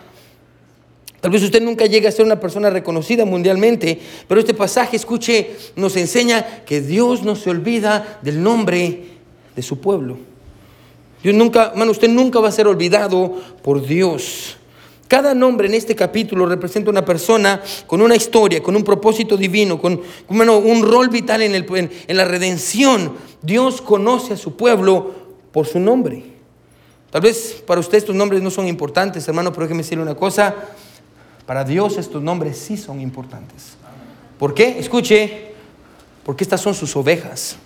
[1.25, 5.55] Tal vez usted nunca llegue a ser una persona reconocida mundialmente, pero este pasaje, escuche,
[5.75, 9.05] nos enseña que Dios no se olvida del nombre
[9.55, 10.19] de su pueblo.
[11.23, 14.57] Dios nunca, hermano, usted nunca va a ser olvidado por Dios.
[15.07, 19.81] Cada nombre en este capítulo representa una persona con una historia, con un propósito divino,
[19.81, 21.65] con un rol vital en, el,
[22.07, 23.13] en la redención.
[23.41, 25.11] Dios conoce a su pueblo
[25.51, 26.23] por su nombre.
[27.09, 30.53] Tal vez para usted estos nombres no son importantes, hermano, pero déjeme decirle una cosa.
[31.45, 33.75] Para Dios estos nombres sí son importantes.
[34.39, 34.79] ¿Por qué?
[34.79, 35.51] Escuche,
[36.25, 37.58] porque estas son sus ovejas.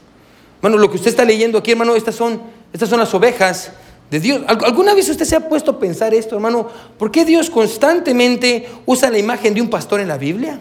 [0.61, 2.41] Bueno, lo que usted está leyendo aquí, hermano, estas son,
[2.73, 3.71] estas son las ovejas
[4.11, 4.41] de Dios.
[4.47, 6.67] ¿Alguna vez usted se ha puesto a pensar esto, hermano?
[6.97, 10.59] ¿Por qué Dios constantemente usa la imagen de un pastor en la Biblia?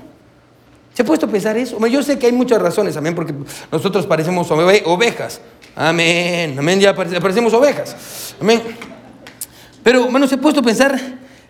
[0.94, 1.84] ¿Se ha puesto a pensar eso?
[1.86, 3.34] Yo sé que hay muchas razones, amén, porque
[3.70, 5.40] nosotros parecemos ovejas.
[5.74, 8.34] Amén, amén, ya parecemos ovejas.
[8.40, 8.62] Amén.
[9.82, 11.00] Pero, hermano, se ha puesto a pensar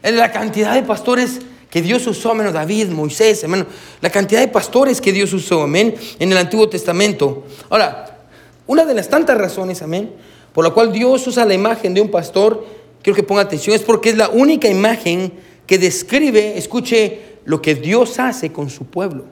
[0.03, 3.67] en la cantidad de pastores que Dios usó, menos David, Moisés, hermano,
[4.01, 7.45] la cantidad de pastores que Dios usó, amén, en el Antiguo Testamento.
[7.69, 8.19] Ahora,
[8.67, 10.11] una de las tantas razones, amén,
[10.53, 12.67] por la cual Dios usa la imagen de un pastor,
[13.03, 15.33] quiero que ponga atención, es porque es la única imagen
[15.67, 19.25] que describe, escuche, lo que Dios hace con su pueblo.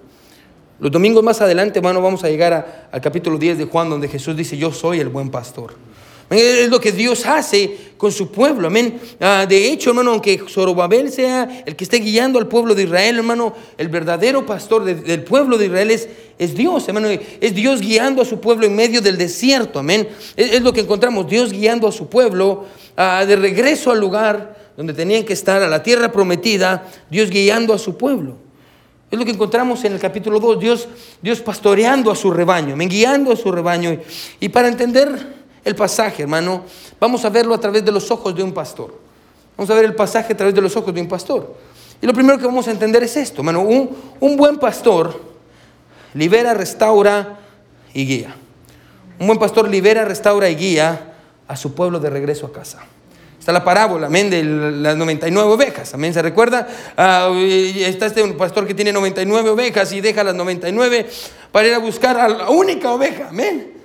[0.79, 4.37] Los domingos más adelante, hermano, vamos a llegar al capítulo 10 de Juan, donde Jesús
[4.37, 5.75] dice, yo soy el buen pastor.
[6.29, 9.00] Es lo que Dios hace con su pueblo, amén.
[9.20, 13.16] Ah, de hecho, hermano, aunque Zorobabel sea el que esté guiando al pueblo de Israel,
[13.16, 17.09] hermano, el verdadero pastor del pueblo de Israel es, Dios, hermano.
[17.09, 20.09] Es Dios guiando a su pueblo en medio del desierto, amén.
[20.37, 24.92] Es, lo que encontramos, Dios guiando a su pueblo ah, de regreso al lugar donde
[24.92, 28.37] tenían que estar, a la tierra prometida, Dios guiando a su pueblo.
[29.11, 30.88] Es lo que encontramos en el capítulo 2, Dios,
[31.22, 33.98] Dios pastoreando a su rebaño, guiando a su rebaño.
[34.40, 36.62] Y para entender el pasaje, hermano,
[37.00, 38.94] vamos a verlo a través de los ojos de un pastor.
[39.57, 41.57] Vamos a ver el pasaje a través de los ojos de un pastor.
[42.00, 43.62] Y lo primero que vamos a entender es esto, hermano.
[43.62, 45.20] Un, un buen pastor
[46.14, 47.40] libera, restaura
[47.92, 48.37] y guía.
[49.18, 51.14] Un buen pastor libera, restaura y guía
[51.48, 52.85] a su pueblo de regreso a casa.
[53.37, 56.68] Está la parábola, amén, de las 99 ovejas, amén, ¿se recuerda?
[56.96, 61.09] Ah, está este pastor que tiene 99 ovejas y deja las 99
[61.50, 63.75] para ir a buscar a la única oveja, amén.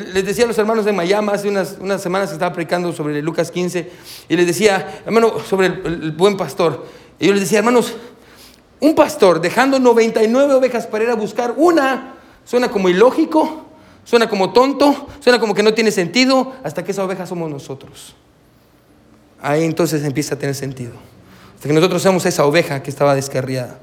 [0.00, 3.22] Les decía a los hermanos de Miami hace unas, unas semanas que estaba predicando sobre
[3.22, 3.90] Lucas 15
[4.28, 6.84] y les decía, hermano, sobre el, buen pastor.
[7.20, 7.94] Y yo les decía, hermanos,
[8.80, 13.66] un pastor dejando 99 ovejas para ir a buscar una, suena como ilógico,
[14.02, 18.16] suena como tonto, suena como que no tiene sentido, hasta que esa oveja somos nosotros.
[19.40, 20.94] Ahí entonces empieza a tener sentido.
[21.54, 23.78] Hasta que nosotros seamos esa oveja que estaba descarriada.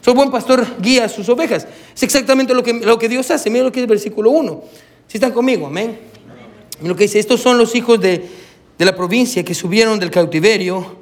[0.00, 1.68] Soy buen pastor, guía a sus ovejas.
[1.94, 3.48] Es exactamente lo que, lo que Dios hace.
[3.48, 4.64] Mira lo que es el versículo 1.
[5.12, 5.98] Si están conmigo, amén.
[6.80, 8.30] lo que dice, estos son los hijos de,
[8.78, 10.96] la provincia que subieron del cautiverio,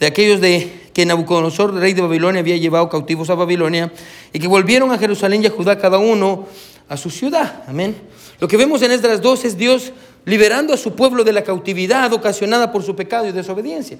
[0.00, 3.92] de aquellos de que Nabucodonosor, rey de Babilonia, había llevado cautivos a Babilonia,
[4.32, 6.46] y que volvieron a Jerusalén y a Judá cada uno
[6.88, 7.64] a su ciudad.
[7.66, 7.94] Amén.
[8.40, 9.92] Lo que vemos en estas dos es Dios
[10.24, 13.98] liberando a su pueblo de la cautividad ocasionada por su pecado y desobediencia.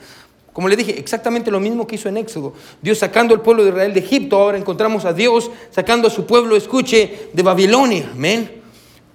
[0.55, 2.55] Como le dije, exactamente lo mismo que hizo en Éxodo.
[2.81, 6.25] Dios sacando al pueblo de Israel de Egipto, ahora encontramos a Dios sacando a su
[6.25, 8.13] pueblo, escuche, de Babilonia.
[8.15, 8.62] Amén.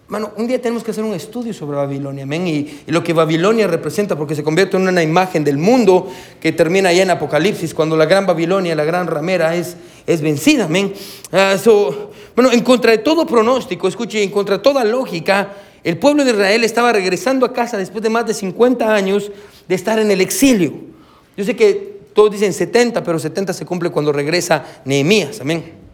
[0.10, 3.68] Mano, un día tenemos que hacer un estudio sobre Babilonia, amén, y, lo que Babilonia
[3.68, 7.98] representa, porque se convierte en una imagen del mundo que termina allá en Apocalipsis, cuando
[7.98, 10.94] la gran Babilonia, la gran ramera, es, es vencida, amén.
[11.34, 11.58] Ah,
[12.34, 16.32] bueno, en contra de todo pronóstico, escuche, en contra de toda lógica, el pueblo de
[16.32, 19.30] Israel estaba regresando a casa después de más de 50 años
[19.68, 20.72] de estar en el exilio.
[21.36, 25.87] Yo sé que todos dicen 70, pero 70 se cumple cuando regresa Nehemías, amén.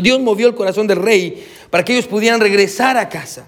[0.00, 3.46] Dios movió el corazón del rey para que ellos pudieran regresar a casa.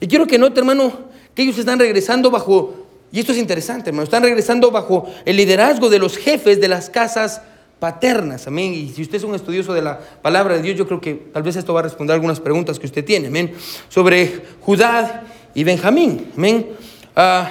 [0.00, 0.92] Y quiero que note, hermano,
[1.34, 2.74] que ellos están regresando bajo,
[3.12, 6.90] y esto es interesante, hermano, están regresando bajo el liderazgo de los jefes de las
[6.90, 7.42] casas
[7.78, 8.72] paternas, amén.
[8.74, 11.42] Y si usted es un estudioso de la palabra de Dios, yo creo que tal
[11.42, 13.52] vez esto va a responder algunas preguntas que usted tiene,
[13.88, 16.68] sobre Judá y Benjamín, amén.
[17.14, 17.50] Ah,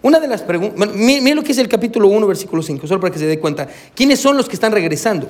[0.00, 3.12] una de las preguntas, mire lo que es el capítulo 1, versículo 5, solo para
[3.12, 3.68] que se dé cuenta.
[3.94, 5.28] ¿Quiénes son los que están regresando?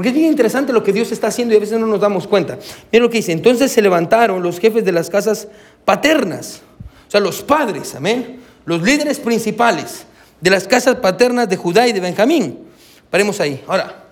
[0.00, 2.26] Porque es bien interesante lo que Dios está haciendo y a veces no nos damos
[2.26, 2.58] cuenta.
[2.90, 5.46] Mira lo que dice, entonces se levantaron los jefes de las casas
[5.84, 6.62] paternas,
[7.06, 10.06] o sea, los padres, amén, los líderes principales
[10.40, 12.60] de las casas paternas de Judá y de Benjamín.
[13.10, 13.62] Paremos ahí.
[13.66, 14.04] Ahora,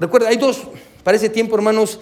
[0.00, 0.62] recuerda, hay dos,
[1.04, 2.00] para ese tiempo, hermanos,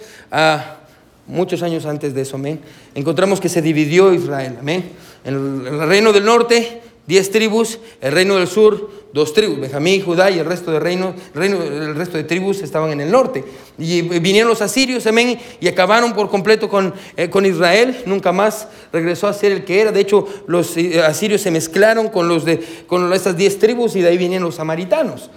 [1.27, 2.61] muchos años antes de eso, amén,
[2.93, 4.93] encontramos que se dividió Israel, amén.
[5.25, 10.39] El reino del norte, diez tribus, el reino del sur, dos tribus, Benjamín, Judá y
[10.39, 13.43] el resto de reino, el resto de tribus estaban en el norte.
[13.77, 18.67] Y vinieron los asirios, amén, y acabaron por completo con, eh, con Israel, nunca más
[18.91, 19.91] regresó a ser el que era.
[19.91, 24.01] De hecho, los eh, asirios se mezclaron con, los de, con esas diez tribus y
[24.01, 25.29] de ahí vinieron los samaritanos.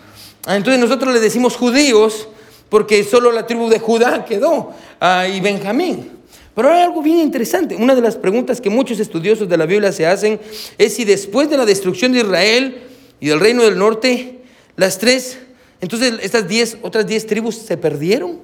[0.46, 2.28] Ah, entonces nosotros le decimos judíos
[2.68, 6.17] porque solo la tribu de Judá quedó, ah, y Benjamín.
[6.58, 7.76] Pero hay algo bien interesante.
[7.76, 10.40] Una de las preguntas que muchos estudiosos de la Biblia se hacen
[10.76, 12.82] es si después de la destrucción de Israel,
[13.20, 14.40] y del reino del norte,
[14.74, 15.38] las tres,
[15.80, 18.40] entonces estas diez, otras diez tribus se perdieron.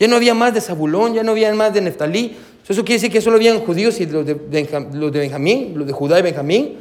[0.00, 2.34] Ya no había más de Zabulón, ya no había más de Neftalí.
[2.66, 6.22] Eso quiere decir que solo habían judíos y los de, Benjamín, los de Judá y
[6.22, 6.76] Benjamín.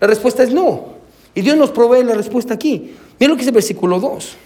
[0.00, 0.94] La respuesta es no.
[1.34, 2.94] Y Dios nos provee la respuesta aquí.
[3.18, 4.36] Mira lo que dice el versículo 2.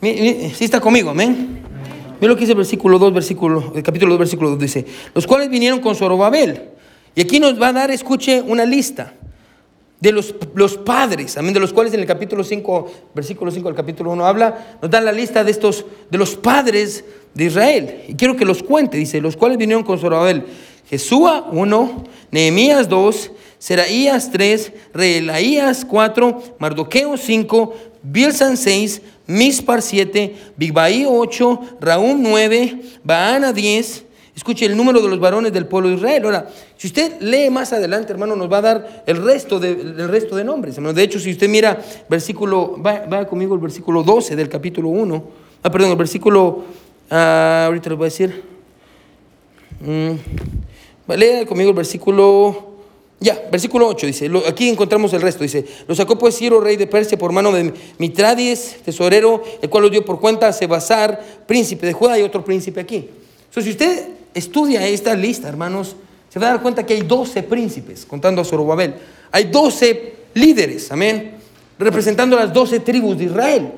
[0.00, 1.77] Si está conmigo, amén.
[2.20, 5.26] Mira lo que dice el versículo 2, versículo, el capítulo 2, versículo 2 dice, los
[5.26, 6.70] cuales vinieron con Zorobabel.
[7.14, 9.14] Y aquí nos va a dar, escuche, una lista
[10.00, 13.76] de los, los, padres, amén, de los cuales en el capítulo 5, versículo 5 del
[13.76, 17.04] capítulo 1 habla, nos da la lista de estos, de los padres
[17.34, 18.04] de Israel.
[18.08, 20.44] Y quiero que los cuente, dice, los cuales vinieron con Zorobabel.
[20.88, 31.06] Jesúa 1, Nehemías 2, Seraías 3, Reelaías 4, Mardoqueo 5, Bilsan 6, Mispar 7, Bigbaí
[31.06, 34.06] 8, Raúm 9, Baana 10,
[34.38, 36.24] Escuche el número de los varones del pueblo de Israel.
[36.26, 40.08] Ahora, si usted lee más adelante, hermano, nos va a dar el resto de, el
[40.08, 40.76] resto de nombres.
[40.76, 45.24] De hecho, si usted mira versículo, vaya, conmigo el versículo 12 del capítulo 1.
[45.64, 46.62] Ah, perdón, el versículo,
[47.10, 48.44] ah, ahorita les voy a decir.
[49.80, 52.67] Mm, lea conmigo el versículo,
[53.20, 56.86] ya, versículo 8 dice, aquí encontramos el resto, dice, lo sacó pues Ciro, rey de
[56.86, 61.86] Persia, por mano de Mitradies, tesorero, el cual lo dio por cuenta a Sebasar, príncipe
[61.86, 63.08] de Judá y otro príncipe aquí.
[63.48, 65.96] Entonces, si usted estudia esta lista, hermanos,
[66.28, 68.94] se va a dar cuenta que hay 12 príncipes, contando a Zorobabel.
[69.32, 71.38] Hay 12 líderes, amén,
[71.76, 73.72] representando las 12 tribus de Israel.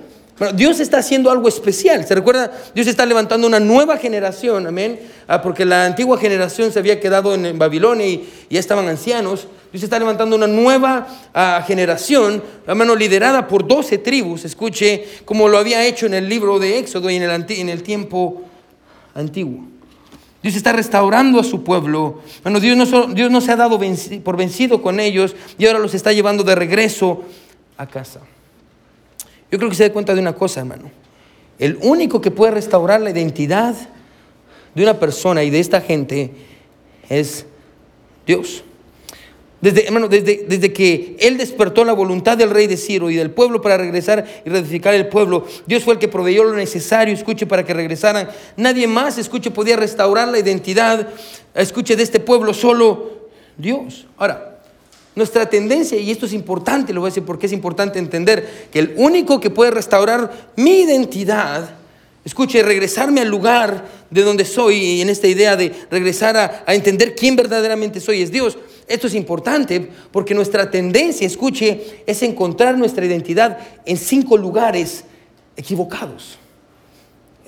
[0.55, 2.07] Dios está haciendo algo especial.
[2.07, 2.51] ¿Se recuerda?
[2.75, 4.99] Dios está levantando una nueva generación, amén.
[5.29, 9.49] Ah, porque la antigua generación se había quedado en, Babilonia y, ya estaban ancianos.
[9.71, 14.47] Dios está levantando una nueva ah, generación, hermano, liderada por 12 tribus.
[14.47, 18.43] Escuche, como lo había hecho en el libro de Éxodo y en el, tiempo
[19.15, 19.67] antiguo.
[20.43, 22.23] Dios está restaurando a su pueblo.
[22.43, 23.79] Bueno, Dios no, Dios no se ha dado
[24.25, 27.25] por vencido con ellos y ahora los está llevando de regreso
[27.77, 28.21] a casa.
[29.51, 30.91] Yo creo que se da cuenta de una cosa, hermano.
[31.59, 33.75] El único que puede restaurar la identidad
[34.75, 36.31] de una persona y de esta gente
[37.09, 37.45] es
[38.27, 38.65] Dios.
[39.61, 43.31] Desde, hermano, desde, desde, que Él despertó la voluntad del rey de Ciro y del
[43.31, 47.47] pueblo para regresar y reedificar el pueblo, Dios fue el que proveyó lo necesario, escuche,
[47.47, 48.31] para que regresaran.
[48.57, 51.09] Nadie más, escuche, podía restaurar la identidad,
[51.55, 54.07] escuche, de este pueblo, solo Dios.
[54.17, 54.50] Ahora,
[55.21, 58.79] nuestra tendencia, y esto es importante, lo voy a decir porque es importante entender, que
[58.79, 61.77] el único que puede restaurar mi identidad,
[62.25, 67.15] escuche, regresarme al lugar de donde soy, y en esta idea de regresar a, entender
[67.15, 68.57] quién verdaderamente soy, es Dios.
[68.89, 75.05] Esto es importante porque nuestra tendencia, escuche, es encontrar nuestra identidad en cinco lugares
[75.55, 76.40] equivocados.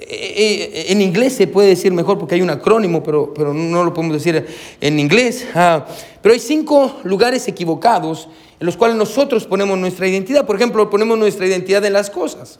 [0.08, 3.94] Eh, en inglés se puede decir mejor porque hay un acrónimo, pero, pero no lo
[3.94, 4.46] podemos decir
[4.80, 5.46] en inglés.
[5.54, 5.86] Ah,
[6.20, 10.46] pero hay cinco lugares equivocados en los cuales nosotros ponemos nuestra identidad.
[10.46, 12.58] Por ejemplo, ponemos nuestra identidad en las cosas.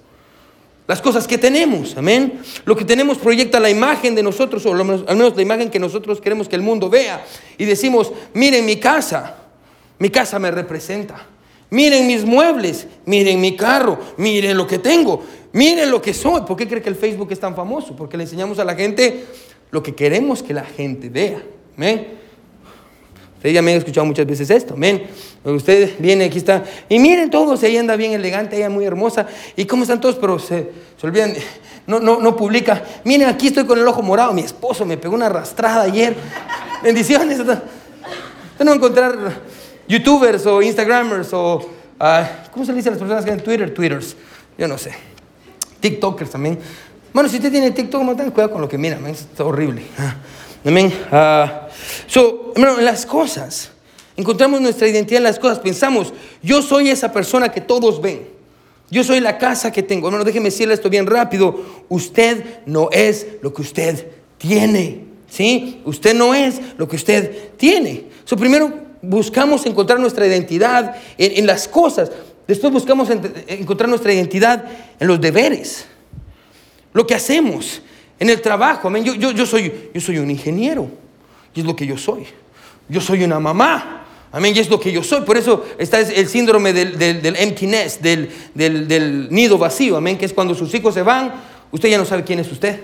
[0.89, 2.41] Las cosas que tenemos, amén.
[2.65, 6.21] Lo que tenemos proyecta la imagen de nosotros, o al menos la imagen que nosotros
[6.21, 7.25] queremos que el mundo vea.
[7.57, 9.37] Y decimos, miren mi casa,
[9.99, 11.32] mi casa me representa.
[11.73, 16.43] Miren mis muebles, miren mi carro, miren lo que tengo, miren lo que soy.
[16.43, 17.97] ¿Por qué cree que el Facebook es tan famoso?
[17.97, 19.25] Porque le enseñamos a la gente
[19.71, 21.43] lo que queremos que la gente vea.
[21.75, 22.09] Amén.
[23.37, 25.05] Ustedes ya me han escuchado muchas veces esto, amén.
[25.45, 29.65] Usted viene, aquí está, y miren todos, ella anda bien elegante, ella muy hermosa, y
[29.65, 30.69] cómo están todos, pero se,
[31.01, 31.33] se olvidan,
[31.87, 32.85] no, no, no publica.
[33.05, 36.15] Miren, aquí estoy con el ojo morado, mi esposo me pegó una arrastrada ayer.
[36.83, 37.39] Bendiciones.
[38.59, 39.41] No encontrar
[39.89, 41.69] youtubers o instagramers o,
[41.99, 43.73] ah, ¿cómo se le dice a las personas que en Twitter?
[43.73, 44.17] Twitters,
[44.59, 44.93] yo no sé.
[45.81, 46.59] TikTokers también.
[47.13, 49.83] Bueno, si usted tiene TikTok, no tenga cuidado con lo que mira, es horrible.
[49.99, 50.17] Ah.
[50.65, 50.93] Amén.
[51.11, 51.69] Uh,
[52.07, 53.71] so, en las cosas,
[54.17, 55.59] encontramos nuestra identidad en las cosas.
[55.59, 58.29] Pensamos, yo soy esa persona que todos ven.
[58.91, 60.09] Yo soy la casa que tengo.
[60.09, 61.85] Hermano, déjeme decirle esto bien rápido.
[61.89, 64.07] Usted no es lo que usted
[64.39, 65.05] tiene.
[65.29, 65.81] ¿Sí?
[65.85, 68.05] Usted no es lo que usted tiene.
[68.25, 68.71] So, primero
[69.03, 72.11] buscamos encontrar nuestra identidad en, en las cosas.
[72.47, 73.09] Después buscamos
[73.47, 74.65] encontrar nuestra identidad
[74.99, 75.87] en los deberes.
[76.93, 77.83] Lo que hacemos
[78.19, 79.05] en el trabajo, amén.
[79.05, 80.89] Yo, yo, yo, soy, yo soy un ingeniero
[81.55, 82.27] y es lo que yo soy.
[82.89, 85.23] Yo soy una mamá, amén, y es lo que yo soy.
[85.23, 89.97] Por eso está el síndrome del, del, del empty nest, del, del, del, nido vacío,
[89.97, 91.33] amén, que es cuando sus hijos se van,
[91.71, 92.81] usted ya no sabe quién es usted.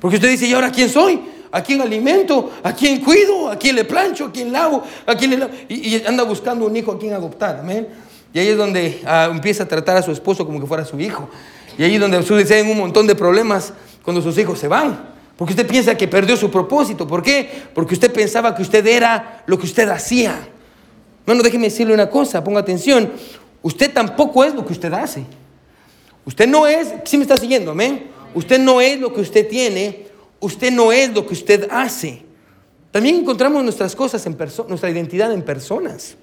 [0.00, 1.20] Porque usted dice, ¿y ahora quién soy?
[1.54, 2.50] ¿A quién alimento?
[2.64, 3.48] ¿A quién cuido?
[3.48, 4.24] ¿A quién le plancho?
[4.24, 4.82] ¿A quién lavo?
[5.06, 5.52] ¿A quién le lavo?
[5.68, 7.86] Y, anda buscando un hijo a quien adoptar, amén.
[8.32, 10.98] Y ahí es donde ah, empieza a tratar a su esposo como que fuera su
[10.98, 11.30] hijo.
[11.78, 15.14] Y ahí es donde suceden un montón de problemas cuando sus hijos se van.
[15.36, 17.06] Porque usted piensa que perdió su propósito.
[17.06, 17.48] ¿Por qué?
[17.72, 20.48] Porque usted pensaba que usted era lo que usted hacía.
[21.24, 23.12] Bueno, déjeme decirle una cosa, ponga atención.
[23.62, 25.24] Usted tampoco es lo que usted hace.
[26.24, 27.70] Usted no es, ¿sí me está siguiendo?
[27.70, 28.08] Amén.
[28.34, 30.13] Usted no es lo que usted tiene.
[30.44, 32.20] Usted no es lo que usted hace.
[32.90, 34.36] También encontramos nuestras cosas en
[34.68, 36.16] nuestra identidad en personas.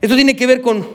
[0.00, 0.86] Esto tiene que ver con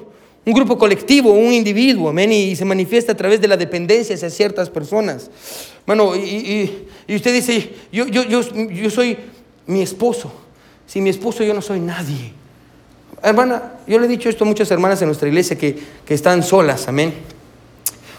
[0.46, 4.30] un grupo colectivo, un individuo, amén, y se manifiesta a través de la dependencia hacia
[4.30, 5.30] ciertas personas.
[5.86, 8.40] Bueno, y, usted dice, yo, yo, yo,
[8.70, 9.18] yo soy
[9.68, 10.32] mi esposo.
[10.88, 12.32] Sin mi esposo yo no soy nadie.
[13.22, 16.42] Hermana, yo le he dicho esto a muchas hermanas en nuestra iglesia que, que están
[16.42, 17.35] solas, amén.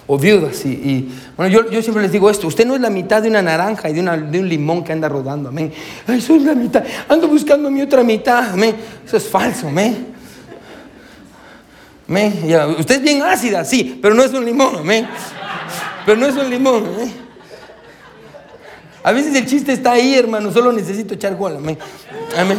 [0.08, 0.64] O viudas.
[0.64, 3.42] Y, bueno, yo, yo, siempre les digo esto, usted no es la mitad de una
[3.42, 5.72] naranja y de, una, un limón que anda rodando, amén.
[6.06, 8.76] Ay, soy la mitad, ando buscando mi otra mitad, amén.
[9.04, 10.14] Eso es falso, amén.
[12.78, 15.08] Usted es bien ácida, sí, pero no es un limón, amén.
[16.04, 16.84] Pero no es un limón,
[19.02, 21.76] A veces el chiste está ahí, hermano, solo necesito echar gol, amén.
[22.36, 22.58] Amén.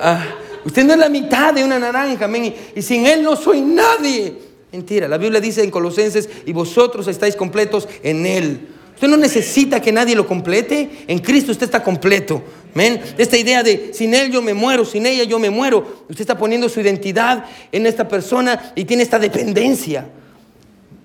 [0.00, 0.24] Ah,
[0.64, 2.54] usted no es la mitad de una naranja, amén.
[2.74, 4.47] Y sin Él no soy nadie.
[4.72, 8.68] Mentira, la Biblia dice en Colosenses, y vosotros estáis completos en Él.
[8.98, 11.04] Usted no necesita que nadie lo complete.
[11.06, 12.42] En Cristo usted está completo.
[13.16, 16.04] Esta idea de sin él yo me muero, sin ella yo me muero.
[16.08, 20.10] Usted está poniendo su identidad en esta persona y tiene esta dependencia.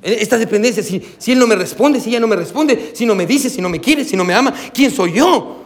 [0.01, 3.13] Esta dependencia, si, si él no me responde, si ella no me responde, si no
[3.13, 5.63] me dice, si no me quiere, si no me ama, ¿quién soy yo?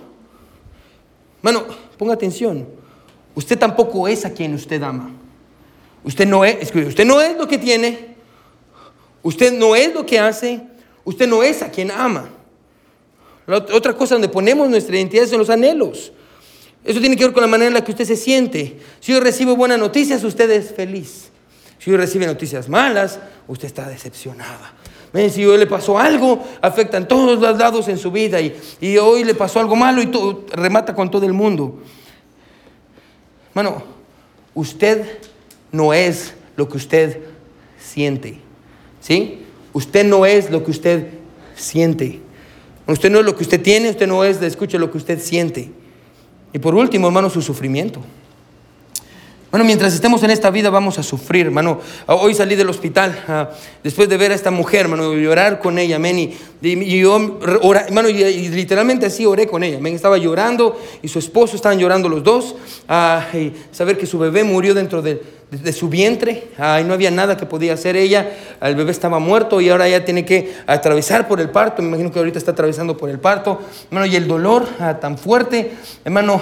[1.42, 1.64] Mano,
[1.98, 2.68] ponga atención.
[3.36, 5.12] Usted tampoco es a quien usted ama.
[6.04, 8.16] Usted no es, usted no es lo que tiene.
[9.24, 10.62] Usted no es lo que hace.
[11.04, 12.30] Usted no es a quien ama.
[13.48, 16.12] Otra cosa donde ponemos nuestra identidad son los anhelos.
[16.84, 18.80] Eso tiene que ver con la manera en la que usted se siente.
[19.00, 21.30] Si yo recibo buenas noticias, usted es feliz.
[21.80, 24.74] Si yo recibe noticias malas, usted está decepcionada.
[25.32, 28.98] Si hoy le pasó algo, afecta en todos los lados en su vida y, y
[28.98, 31.80] hoy le pasó algo malo y todo, remata con todo el mundo.
[33.54, 33.82] Bueno,
[34.54, 35.20] usted
[35.72, 37.20] no es lo que usted
[37.80, 38.40] siente.
[39.00, 39.44] ¿Sí?
[39.74, 41.08] Usted no es lo que usted
[41.56, 42.20] siente.
[42.88, 45.72] Usted no es lo que usted tiene, usted no es, escuche lo que usted siente.
[46.54, 48.02] Y por último, hermano, su sufrimiento.
[49.50, 51.80] Bueno, mientras estemos en esta vida vamos a sufrir, hermano.
[52.08, 53.50] Hoy salí del hospital ah,
[53.82, 56.34] después de ver a esta mujer, hermano, llorar con ella, amén.
[56.62, 57.40] Y, yo,
[57.74, 59.96] hermano, y, literalmente así oré con ella, amén.
[59.96, 62.56] Estaba llorando y su esposo estaban llorando los dos.
[62.90, 66.94] Ah, y saber que su bebé murió dentro de, de, su vientre ah, y no
[66.94, 68.30] había nada que podía hacer ella.
[68.62, 71.82] El bebé estaba muerto y ahora ella tiene que atravesar por el parto.
[71.82, 74.08] Me imagino que ahorita está atravesando por el parto, hermano.
[74.08, 74.68] Y el dolor
[75.00, 75.72] tan fuerte,
[76.04, 76.42] hermano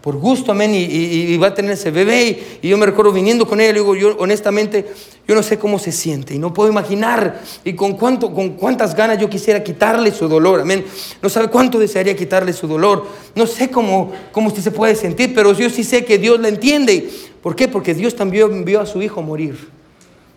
[0.00, 2.58] por gusto, amén, y, y- va a tener ese bebé.
[2.62, 4.86] Y, y yo me recuerdo viniendo con ella, le digo, yo honestamente,
[5.26, 8.94] yo no sé cómo se siente y no puedo imaginar y con, cuánto, con cuántas
[8.94, 10.84] ganas yo quisiera quitarle su dolor, amén.
[11.20, 13.06] No sabe cuánto desearía quitarle su dolor.
[13.34, 16.48] No sé cómo, cómo usted se puede sentir, pero yo sí sé que Dios la
[16.48, 17.10] entiende.
[17.42, 17.68] ¿Por qué?
[17.68, 19.68] Porque Dios también envió a su hijo a morir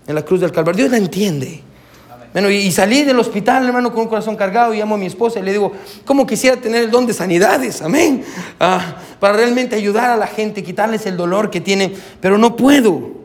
[0.07, 0.79] en la cruz del Calvario.
[0.85, 1.61] Dios la entiende.
[2.33, 5.39] Bueno, y, salí del hospital, hermano, con un corazón cargado y llamo a mi esposa
[5.39, 5.73] y le digo,
[6.05, 7.81] ¿cómo quisiera tener el don de sanidades?
[7.81, 8.23] Amén.
[8.57, 13.21] Ah, para realmente ayudar a la gente, quitarles el dolor que tienen, pero no puedo.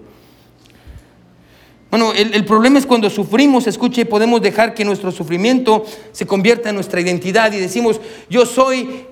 [1.89, 6.71] Bueno, el, el problema es cuando sufrimos, escuche, podemos dejar que nuestro sufrimiento se convierta
[6.71, 9.07] en nuestra identidad y decimos, yo soy,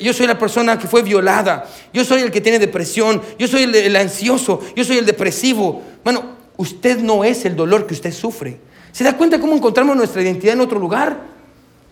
[0.00, 3.64] yo soy la persona que fue violada, yo soy el que tiene depresión, yo soy
[3.64, 5.82] el, el ansioso, yo soy el depresivo.
[6.02, 6.24] Bueno,
[6.56, 8.65] usted no es el dolor que usted sufre.
[8.96, 11.20] ¿Se da cuenta cómo encontramos nuestra identidad en otro lugar?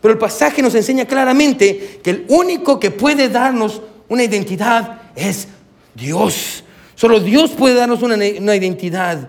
[0.01, 5.49] Pero el pasaje nos enseña claramente que el único que puede darnos una identidad es
[5.95, 6.65] Dios.
[6.95, 9.29] Solo Dios puede darnos una, una identidad.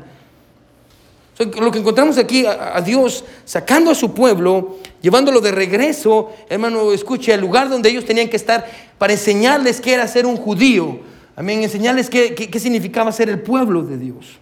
[1.60, 6.94] Lo que encontramos aquí a, a Dios sacando a su pueblo, llevándolo de regreso, hermano,
[6.94, 8.66] escuche, al lugar donde ellos tenían que estar
[8.98, 11.02] para enseñarles qué era ser un judío.
[11.36, 14.40] Amén, enseñarles qué- qué significaba ser el pueblo de Dios.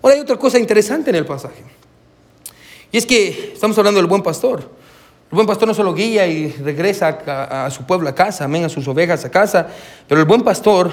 [0.00, 1.75] Ahora hay otra cosa interesante en el pasaje.
[2.92, 4.70] Y es que estamos hablando del buen pastor.
[5.30, 8.68] El buen pastor no solo guía y regresa a, su pueblo a casa, amén, a
[8.68, 9.66] sus ovejas a casa,
[10.06, 10.92] pero el buen pastor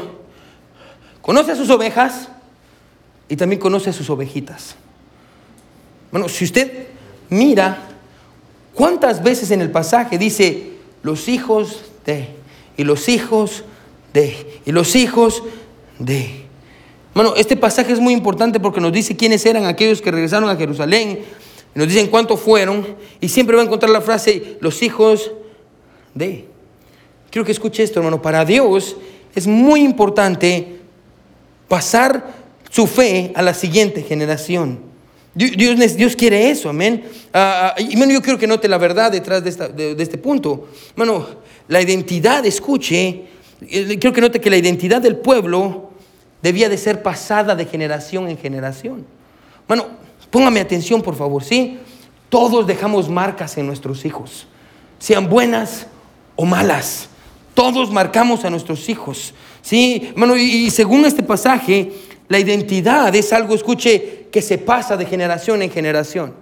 [1.21, 2.29] conoce a sus ovejas
[3.29, 4.75] y también conoce a sus ovejitas.
[6.11, 6.87] Bueno, si usted
[7.29, 7.77] mira
[8.73, 10.73] cuántas veces en el pasaje dice
[11.03, 12.29] los hijos de,
[12.75, 13.63] y los hijos
[14.13, 15.43] de, y los hijos
[15.99, 16.45] de.
[17.13, 20.55] Bueno, este pasaje es muy importante porque nos dice quiénes eran aquellos que regresaron a
[20.55, 21.19] Jerusalén,
[21.75, 25.31] y nos dicen cuántos fueron, y siempre va a encontrar la frase los hijos
[26.13, 26.45] de.
[27.29, 28.21] Quiero que escuche esto, hermano.
[28.21, 28.95] Para Dios
[29.33, 30.77] es muy importante
[31.67, 32.31] pasar
[32.69, 34.79] su fe a la siguiente generación.
[35.35, 37.05] Dios, Dios- quiere eso, amén.
[37.33, 40.67] Ah, ah, y bueno, yo quiero que note la verdad detrás de este punto.
[40.95, 41.25] Bueno,
[41.67, 43.23] la identidad, escuche,
[43.61, 45.89] eh, quiero que note que la identidad del pueblo
[46.43, 49.07] debía de ser pasada de generación en generación.
[49.67, 49.87] Bueno,
[50.33, 51.77] póngame atención, por favor, ¿sí?
[52.27, 54.47] Todos dejamos marcas en nuestros hijos,
[54.97, 55.85] sean buenas
[56.35, 57.07] o malas.
[57.53, 60.11] Todos marcamos a nuestros hijos, ¿sí?
[60.39, 61.91] Y, según este pasaje,
[62.29, 66.33] la identidad es algo, escuche, que se pasa de generación en generación.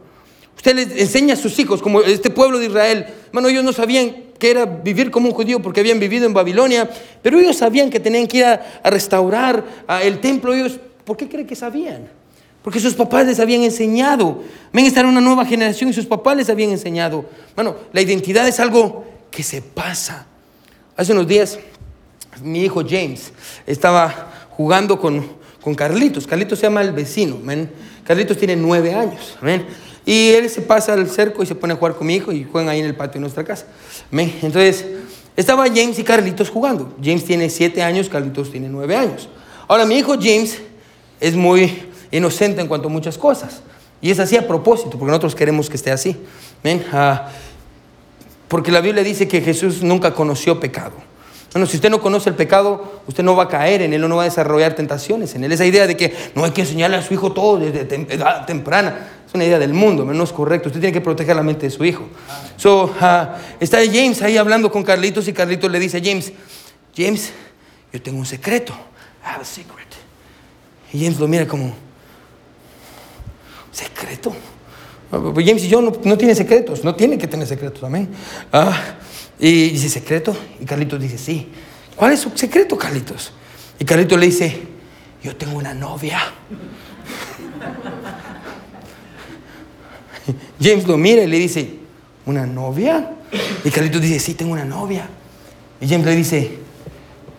[0.56, 3.08] Usted les enseña a sus hijos, como este pueblo de Israel.
[3.34, 6.89] Bueno, ellos no sabían que era vivir como un judío porque habían vivido en Babilonia,
[7.22, 9.66] pero ellos sabían que tenían que ir a, restaurar
[10.02, 10.54] el templo.
[10.54, 12.20] Ellos, ¿por qué creen que sabían?
[12.64, 14.43] Porque sus papás les habían enseñado.
[14.72, 17.26] Ven, esta era una nueva generación y sus papás les habían enseñado.
[17.55, 20.28] Bueno, la identidad es algo que se pasa.
[20.95, 21.57] Hace unos días,
[22.43, 23.32] mi hijo James
[23.66, 25.26] estaba jugando con,
[25.62, 26.28] con Carlitos.
[26.28, 27.38] Carlitos se llama el vecino.
[27.41, 27.72] amén.
[28.03, 29.38] Carlitos tiene nueve años.
[29.41, 29.66] amén.
[30.05, 32.43] Y él se pasa al cerco y se pone a jugar con mi hijo y
[32.43, 33.66] juegan ahí en el patio de nuestra casa.
[34.12, 34.38] amén.
[34.41, 34.86] Entonces,
[35.36, 36.93] estaba James y Carlitos jugando.
[37.03, 39.30] James tiene siete años, Carlitos tiene nueve años.
[39.68, 40.59] Ahora, mi hijo James
[41.20, 43.62] es muy inocente en cuanto a muchas cosas.
[44.01, 46.18] Y es así a propósito, porque nosotros queremos que esté así.
[46.64, 46.84] amén.
[46.91, 47.30] Ah,
[48.47, 50.95] porque la Biblia dice que Jesús nunca conoció pecado.
[51.53, 54.16] Bueno, si usted no conoce el pecado, usted no va a caer en él, no
[54.16, 55.51] va a desarrollar tentaciones en él.
[55.51, 57.82] Esa idea de que no hay que enseñarle a su hijo todo desde
[58.14, 60.70] edad temprana, es una idea del mundo, no es correcto.
[60.70, 62.03] Usted tiene que proteger la mente de su hijo.
[62.55, 66.32] So, ah, está James ahí hablando con Carlitos y Carlitos le dice a James,
[66.95, 67.32] James,
[67.91, 68.74] yo tengo un secreto.
[69.24, 69.88] I have a secret.
[70.93, 71.74] Y James lo mira como,
[73.72, 74.34] ¿secreto?
[75.09, 78.07] Pues James y yo no, no tiene secretos, no tiene que tener secretos, amén.
[78.53, 78.95] Ah,
[79.38, 80.34] y dice, ¿secreto?
[80.59, 81.49] Y Carlitos dice, sí.
[81.95, 83.34] ¿Cuál es su secreto, Carlitos?
[83.78, 84.61] Y Carlitos le dice,
[85.22, 86.22] yo tengo una novia.
[90.61, 91.80] James lo mira y le dice,
[92.26, 93.11] ¿una novia?
[93.65, 95.09] Y Carlitos dice, sí, tengo una novia.
[95.82, 96.57] Y James le dice,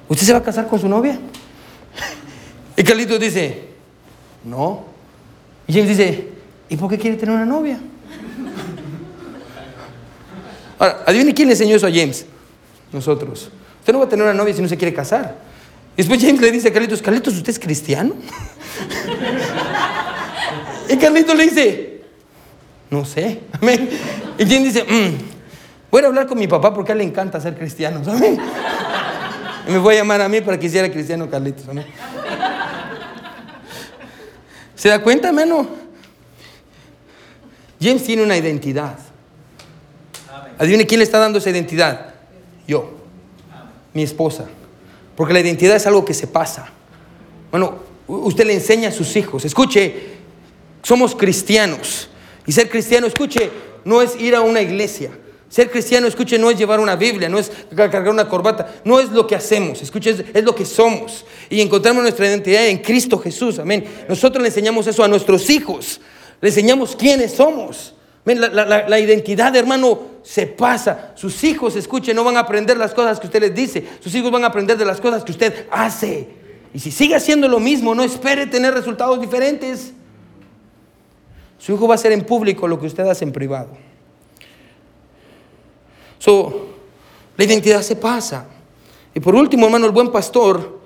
[0.09, 1.19] ¿usted se va a casar con su novia?
[2.77, 3.69] Y Carlitos dice,
[4.45, 4.92] no.
[5.67, 6.29] Y James dice,
[6.69, 7.79] ¿y por qué quiere tener una novia?
[10.79, 12.27] Ahora, adivine quién le enseñó eso a James.
[12.93, 13.51] Nosotros.
[13.81, 15.37] Usted no va a tener una novia si no se quiere casar.
[15.95, 18.15] Y después James le dice a Carlitos, Carlitos, ¿usted es cristiano?
[20.89, 22.01] y Carlitos le dice,
[22.91, 23.41] no sé.
[24.39, 25.17] Y James dice, "Mm,
[25.91, 28.01] voy a hablar con mi papá porque a él le encanta ser cristiano.
[28.11, 28.39] Amén.
[29.69, 31.69] Y me voy a llamar a mí para que hiciera cristiano Carlitos.
[31.69, 31.87] Amén.
[34.83, 35.65] ¿Se da cuenta, hermano?
[37.81, 38.99] James tiene una identidad.
[40.59, 42.15] Adivine quién le está dando esa identidad.
[42.67, 42.91] Yo.
[43.95, 44.49] Mi esposa.
[45.15, 46.69] Porque la identidad es algo que se pasa.
[47.53, 47.79] Bueno,
[48.09, 50.15] usted le enseña a sus hijos, escuche,
[50.83, 52.09] somos cristianos.
[52.45, 53.53] Y ser cristiano, escuche,
[53.85, 55.13] no es ir a una iglesia.
[55.53, 59.11] Ser cristiano, escuche, no es llevar una Biblia, no es cargar una corbata, no es
[59.11, 61.27] lo que hacemos, escuche, es, lo que somos.
[61.51, 63.85] Y encontramos nuestra identidad en Cristo Jesús, amén.
[64.09, 66.01] Nosotros le enseñamos eso a nuestros hijos,
[66.41, 67.93] le enseñamos quiénes somos.
[68.25, 71.13] La, la, identidad, hermano, se pasa.
[71.17, 74.31] Sus hijos, escuche, no van a aprender las cosas que usted les dice, sus hijos
[74.31, 76.29] van a aprender de las cosas que usted hace.
[76.73, 79.93] Y si sigue haciendo lo mismo, no espere tener resultados diferentes.
[81.59, 83.92] Su hijo va a hacer en público lo que usted hace en privado.
[86.23, 86.69] So,
[87.37, 88.47] la identidad se pasa.
[89.13, 90.79] Y por último, hermano, el buen pastor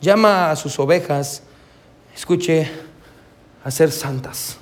[0.00, 1.40] llama a sus ovejas,
[2.16, 2.68] escuche,
[3.62, 4.56] a ser santas.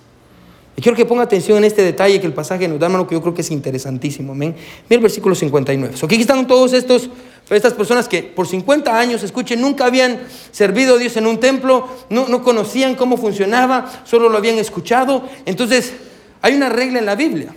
[0.76, 3.14] Y quiero que ponga atención en este detalle que el pasaje nos da, hermano, que
[3.14, 4.32] yo creo que es interesantísimo.
[4.32, 4.54] Amén.
[4.90, 5.94] Mira el versículo 59.
[6.04, 7.08] aquí están todos estos,
[7.48, 10.20] estas personas que por 50 años, escuchen, nunca habían
[10.50, 15.26] servido a Dios en un templo, no, no conocían cómo funcionaba, solo lo habían escuchado.
[15.46, 15.94] Entonces,
[16.42, 17.54] hay una regla en la Biblia.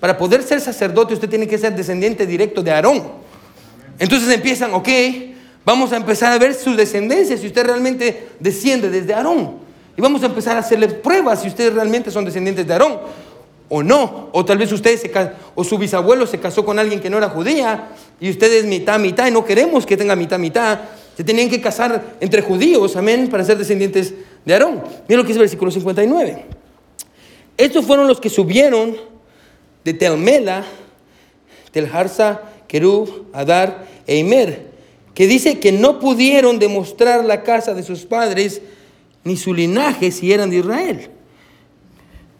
[0.00, 3.02] Para poder ser sacerdote, usted tiene que ser descendiente directo de Aarón.
[3.98, 4.88] Entonces empiezan, ok,
[5.64, 9.58] vamos a empezar a ver su descendencia, si usted realmente desciende desde Aarón.
[9.96, 12.98] Y vamos a empezar a hacerle pruebas si ustedes realmente son descendientes de Aarón
[13.68, 14.28] o no.
[14.32, 15.10] O tal vez ustedes se,
[15.56, 17.88] o su bisabuelo se casó con alguien que no era judía
[18.20, 20.78] y ustedes mitad, mitad y no queremos que tenga mitad, mitad.
[21.16, 24.82] Se tenían que casar entre judíos, amén, para ser descendientes de Aarón.
[25.08, 26.46] Miren lo que dice el versículo 59.
[27.56, 28.96] Estos fueron los que subieron
[29.88, 30.66] de Telmela,
[31.70, 34.66] Telharsa, Kerub, Adar e Imer,
[35.14, 38.60] que dice que no pudieron demostrar la casa de sus padres
[39.24, 41.08] ni su linaje si eran de Israel.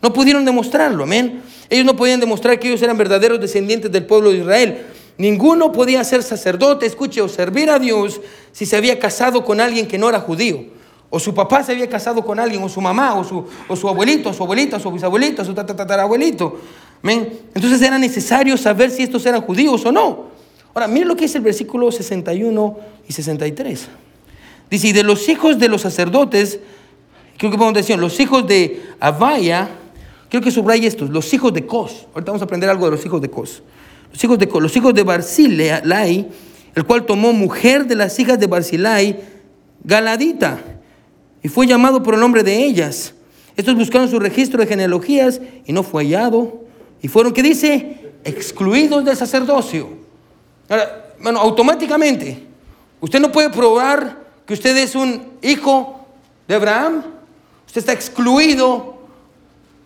[0.03, 1.40] No pudieron demostrarlo, amén.
[1.70, 4.82] Ellos no podían demostrar que ellos eran verdaderos descendientes del pueblo de Israel.
[5.16, 8.20] Ninguno podía ser sacerdote, escuche, o servir a Dios
[8.53, 10.66] si se había casado con alguien que no era judío.
[11.11, 13.88] O su papá se había casado con alguien, o su mamá, o su, o su
[13.88, 16.61] abuelito, o su abuelita, o su bisabuelito, o su tatarabuelito.
[17.02, 20.28] Entonces era necesario saber si estos eran judíos o no.
[20.74, 22.78] Ahora, miren lo que es el versículo 61
[23.09, 23.88] y 63.
[24.70, 26.61] Dice, y de los hijos de los sacerdotes,
[27.38, 29.70] creo que podemos decir, los hijos de Abaya,
[30.28, 32.06] quiero que subraye estos, los hijos de Cos.
[32.14, 33.62] Ahorita vamos a aprender algo de los hijos de Cos.
[34.12, 36.28] Los hijos de Cos, los hijos de Barzilai,
[36.74, 39.20] el cual tomó mujer de las hijas de Barzilai,
[39.82, 40.59] Galadita,
[41.43, 43.14] y fue llamado por el nombre de ellas.
[43.57, 46.64] Estos buscaron su registro de genealogías y no fue hallado.
[47.03, 48.12] Y fueron, ¿qué dice?
[48.24, 49.89] Excluidos del sacerdocio.
[50.68, 52.45] Ahora, bueno, automáticamente,
[53.01, 56.07] usted no puede probar que usted es un hijo
[56.47, 57.03] de Abraham.
[57.66, 58.99] Usted está excluido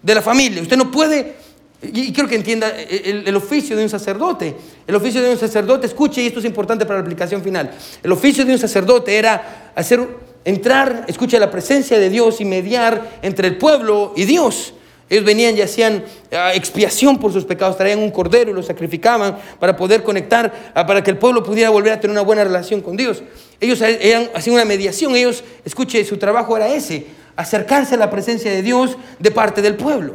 [0.02, 0.62] de la familia.
[0.62, 1.36] Usted no puede,
[1.82, 4.54] y quiero que entienda el, oficio de un sacerdote.
[4.86, 7.72] El oficio de un sacerdote, escuche, y esto es importante para la aplicación final.
[8.02, 10.06] El oficio de un sacerdote era hacer,
[10.44, 14.74] entrar, escuche, la presencia de Dios y mediar entre el pueblo y Dios.
[15.12, 19.36] Ellos venían y hacían ah, expiación por sus pecados, traían un cordero y lo sacrificaban
[19.58, 22.80] para poder conectar, ah, para que el pueblo pudiera volver a tener una buena relación
[22.80, 23.22] con Dios.
[23.60, 28.62] Ellos hacían una mediación, ellos, escuche, su trabajo era ese, acercarse a la presencia de
[28.62, 30.14] Dios de parte del pueblo.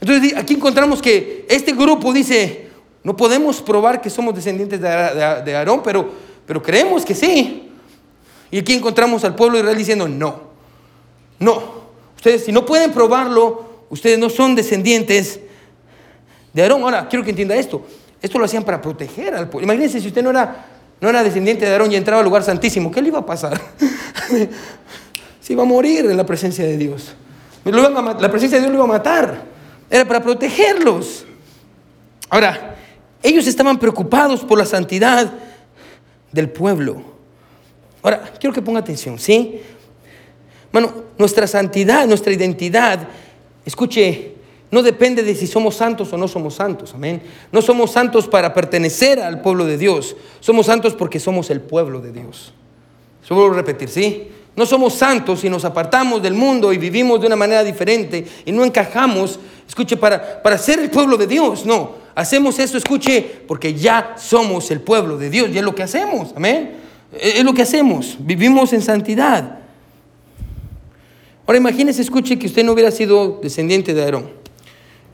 [0.00, 2.68] Entonces aquí encontramos que este grupo dice,
[3.04, 4.88] no podemos probar que somos descendientes de,
[5.54, 6.10] Aarón, pero,
[6.46, 7.65] pero creemos que sí.
[8.50, 10.40] Y aquí encontramos al pueblo de Israel diciendo, no,
[11.38, 11.86] no.
[12.16, 15.40] Ustedes si no pueden probarlo, ustedes no son descendientes
[16.52, 16.82] de Aarón.
[16.82, 17.84] Ahora, quiero que entienda esto.
[18.22, 19.64] Esto lo hacían para proteger al pueblo.
[19.64, 20.66] Imagínense si usted no era,
[21.00, 23.60] no era descendiente de Aarón y entraba al lugar santísimo, ¿qué le iba a pasar?
[25.40, 27.14] Se iba a morir en la presencia de Dios.
[27.64, 29.42] la presencia de Dios lo iba a matar.
[29.88, 31.24] Era para protegerlos.
[32.28, 32.76] Ahora,
[33.22, 35.32] ellos estaban preocupados por la santidad
[36.32, 37.15] del pueblo.
[38.06, 39.60] Ahora, quiero que ponga atención, ¿sí?
[40.70, 43.08] Bueno, nuestra santidad, nuestra identidad
[43.66, 44.36] Escuche,
[44.70, 47.20] no depende de si somos santos o no somos santos, amén.
[47.50, 52.00] No somos santos para pertenecer al pueblo de Dios, somos santos porque somos el pueblo
[52.00, 52.52] de Dios.
[53.24, 54.28] Eso vuelvo a repetir, ¿sí?
[54.54, 58.52] No somos santos si nos apartamos del mundo y vivimos de una manera diferente y
[58.52, 62.06] no encajamos, escuche, para, para ser el pueblo de Dios, no.
[62.14, 66.32] Hacemos eso, escuche, porque ya somos el pueblo de Dios y es lo que hacemos,
[66.36, 66.85] amén.
[67.20, 69.58] Es lo que hacemos, vivimos en santidad.
[71.46, 74.30] Ahora imagínese, escuche que usted no hubiera sido descendiente de Aarón.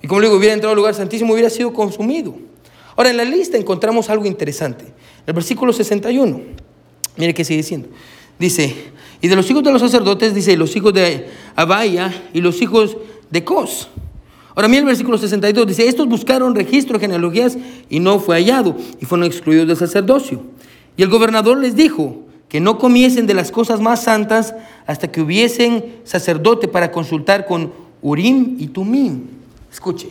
[0.03, 2.34] Y como le digo, hubiera entrado al lugar santísimo, hubiera sido consumido.
[2.96, 4.84] Ahora en la lista encontramos algo interesante.
[5.26, 6.40] El versículo 61.
[7.16, 7.88] Mire qué sigue diciendo.
[8.38, 8.74] Dice,
[9.20, 12.96] y de los hijos de los sacerdotes, dice, los hijos de Abaya y los hijos
[13.30, 13.88] de Cos.
[14.55, 17.57] Ahora mire el versículo 62, dice, estos buscaron registro genealogías
[17.88, 20.42] y no fue hallado y fueron excluidos del sacerdocio.
[20.97, 24.55] Y el gobernador les dijo que no comiesen de las cosas más santas
[24.86, 27.72] hasta que hubiesen sacerdote para consultar con
[28.03, 29.22] Urim y Tumim.
[29.72, 30.09] Escuche,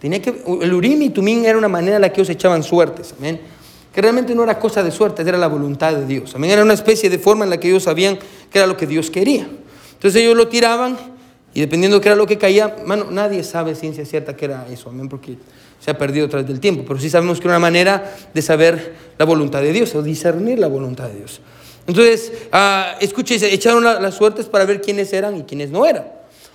[0.00, 3.14] tenía que, el Urim y Tumim era una manera en la que ellos echaban suertes.
[3.18, 3.40] Amén
[3.94, 6.34] que realmente no era cosa de suerte, era la voluntad de Dios.
[6.34, 8.18] Amén, era una especie de forma en la que ellos sabían
[8.50, 9.46] que era lo que Dios quería.
[9.92, 10.96] Entonces ellos lo tiraban
[11.54, 14.66] y dependiendo de qué era lo que caía, mano, nadie sabe ciencia cierta que era
[14.68, 15.38] eso, amén, porque
[15.84, 18.94] se ha perdido a través del tiempo, pero sí sabemos que una manera de saber
[19.18, 21.40] la voluntad de Dios o discernir la voluntad de Dios.
[21.86, 26.06] Entonces, uh, escuche, echaron las suertes para ver quiénes eran y quiénes no eran.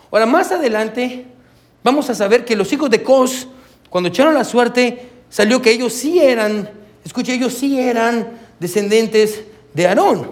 [0.10, 1.26] Ahora, más adelante,
[1.84, 3.48] vamos a saber que los hijos de Cos,
[3.92, 9.42] cuando echaron la suerte, salió que ellos sí eran Escuche, ellos sí eran descendientes
[9.74, 10.30] de Aarón.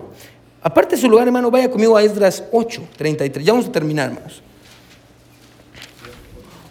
[0.62, 3.46] Aparte de su lugar, hermano, vaya conmigo a Esdras 8, 33.
[3.46, 4.42] Ya vamos a terminar, hermanos.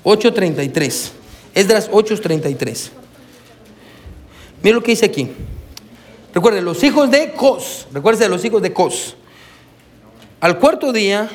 [0.04, 1.10] 8.33.
[1.56, 2.90] Esdras 8.33.
[4.62, 5.30] Mira lo que dice aquí.
[6.34, 7.86] Recuerden, los hijos de Cos.
[7.94, 9.16] Recuerden, los hijos de Cos.
[10.38, 11.30] Al cuarto día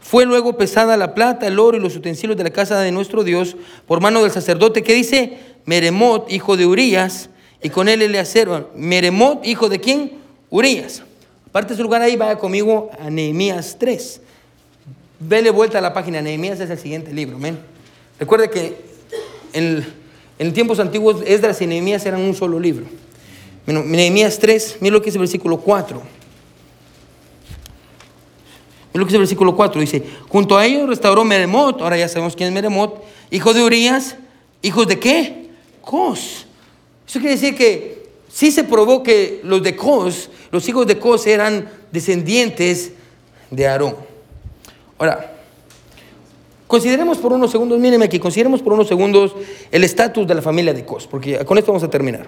[0.00, 3.24] fue luego pesada la plata, el oro y los utensilios de la casa de nuestro
[3.24, 7.28] Dios por mano del sacerdote que dice Meremot, hijo de Urías,
[7.62, 10.12] y con él Eleazar, Meremot, hijo de quién?
[10.48, 11.02] Urias.
[11.46, 14.22] Aparte su lugar ahí, vaya conmigo a Nehemías 3.
[15.20, 16.22] Vele vuelta a la página.
[16.22, 17.38] Nehemías es el siguiente libro.
[17.38, 17.58] ¿men?
[18.18, 18.91] Recuerde que
[19.52, 19.86] en,
[20.38, 22.86] en tiempos antiguos Esdras y Nehemías eran un solo libro.
[23.66, 26.02] Nehemías 3, mira lo que es el versículo 4.
[28.92, 29.80] Mira lo que es el versículo 4.
[29.80, 31.80] Dice: Junto a ellos restauró Meremot.
[31.80, 33.04] Ahora ya sabemos quién es Meremot.
[33.30, 34.16] Hijo de Urias.
[34.62, 35.48] ¿Hijos de qué?
[35.80, 36.46] Cos.
[37.06, 41.26] Eso quiere decir que sí se probó que los de Cos, los hijos de Cos
[41.26, 42.92] eran descendientes
[43.50, 43.96] de Aarón.
[44.98, 45.31] Ahora,
[46.72, 49.34] consideremos por unos segundos, mírenme aquí, consideremos por unos segundos
[49.70, 52.26] el estatus de la familia de Cos, porque con esto vamos a terminar.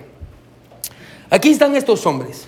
[1.30, 2.44] Aquí están estos hombres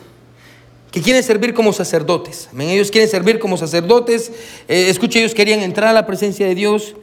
[0.90, 2.50] que quieren servir como sacerdotes.
[2.58, 4.30] Ellos quieren servir como sacerdotes.
[4.68, 6.96] Eh, escuche, ellos querían entrar a la presencia de Dios,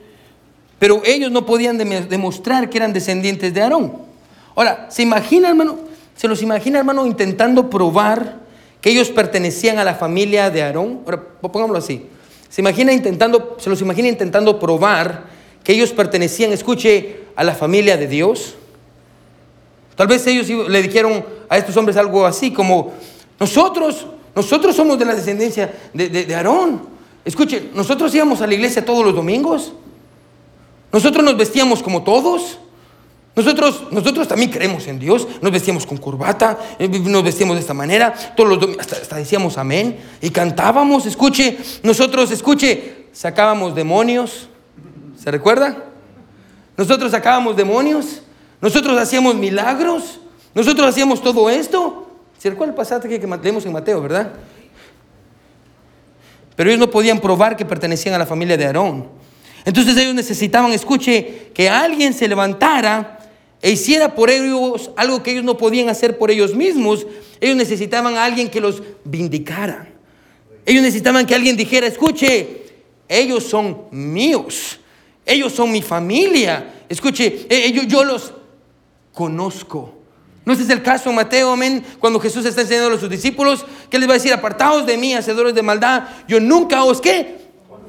[0.77, 3.93] pero ellos no podían demostrar que eran descendientes de Aarón.
[4.53, 5.79] Ahora, ¿se imagina, hermano?
[6.15, 8.41] ¿Se los imagina, hermano, intentando probar
[8.79, 11.01] que ellos pertenecían a la familia de Aarón?
[11.05, 12.12] Ahora, pongámoslo así.
[12.53, 15.23] ¿Se imagina intentando, se los imagina intentando probar
[15.63, 18.53] que ellos pertenecían, escuche, a la familia de Dios?
[19.95, 22.93] Tal vez ellos le dijeron a estos hombres algo así como,
[23.39, 26.83] nosotros, nosotros somos de la descendencia de, de Aarón.
[27.25, 29.73] Escuche, nosotros íbamos a la iglesia todos los domingos.
[30.91, 32.59] Nosotros nos vestíamos como todos.
[33.35, 37.73] Nosotros, nosotros también creemos en Dios, nos vestíamos con corbata, eh, nos vestíamos de esta
[37.73, 44.49] manera, todos los hasta, decíamos amén y cantábamos, escuche, nosotros, escuche, sacábamos demonios,
[45.17, 45.83] ¿se recuerda?
[46.77, 48.21] Nosotros sacábamos demonios,
[48.61, 50.19] nosotros hacíamos milagros,
[50.53, 52.07] nosotros hacíamos todo esto.
[52.37, 54.33] ¿Se recuerda el pasaje que leemos en Mateo, verdad?
[56.55, 59.07] Pero ellos no podían probar que pertenecían a la familia de Aarón.
[59.65, 63.19] Entonces ellos necesitaban, escuche, que alguien se levantara
[63.63, 67.07] e hiciera por ellos algo que ellos no podían hacer por ellos mismos,
[67.39, 69.89] ellos necesitaban a alguien que los vindicara.
[70.65, 72.63] Ellos necesitaban que alguien dijera, escuche,
[73.07, 74.79] ellos son míos,
[75.25, 78.33] ellos son mi familia, escuche, ellos, yo los
[79.13, 79.93] conozco.
[80.43, 81.85] ¿No es el caso, Mateo, amén?
[81.99, 85.13] Cuando Jesús está enseñando a sus discípulos, que les va a decir, apartaos de mí,
[85.13, 87.37] hacedores de maldad, yo nunca os, ¿qué?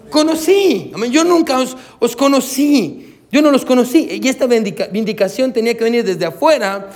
[0.08, 1.58] Conocí, amén, yo nunca
[1.98, 3.13] os conocí.
[3.34, 6.90] Yo no los conocí y esta vindicación tenía que venir desde afuera.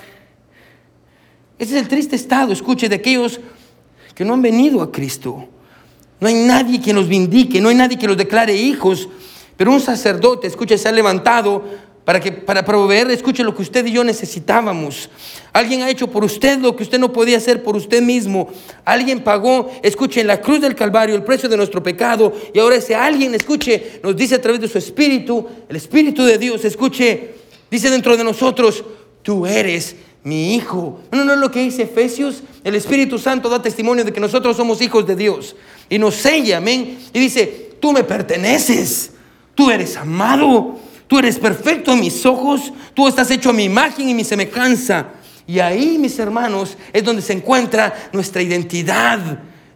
[1.59, 3.41] Ese es el triste estado, escuche, de aquellos
[4.15, 5.49] que no han venido a Cristo.
[6.21, 9.09] No hay nadie que los vindique, no hay nadie que los declare hijos.
[9.57, 11.65] Pero un sacerdote, escuche, se ha levantado
[12.09, 15.11] para, que, para proveer, escuche lo que usted y yo necesitábamos.
[15.53, 18.49] Alguien ha hecho por usted lo que usted no podía hacer por usted mismo.
[18.87, 22.33] Alguien pagó, escuche, en la cruz del Calvario el precio de nuestro pecado.
[22.55, 26.39] Y ahora ese alguien, escuche, nos dice a través de su Espíritu, el Espíritu de
[26.39, 27.35] Dios, escuche,
[27.71, 28.83] dice dentro de nosotros,
[29.21, 29.95] tú eres
[30.25, 31.01] mi hijo.
[31.13, 32.43] No, no es lo que dice Efesios.
[32.65, 35.57] El Espíritu Santo da testimonio de que nosotros somos hijos de Dios.
[35.91, 37.01] Y nos sella, amén.
[37.13, 39.11] Y dice, tú me perteneces.
[39.55, 40.88] Tú eres amado.
[41.09, 45.07] Tú eres perfecto en mis ojos, tú estás hecho a mi imagen y mi semejanza.
[45.47, 49.19] Y ahí, mis hermanos, es donde se encuentra nuestra identidad.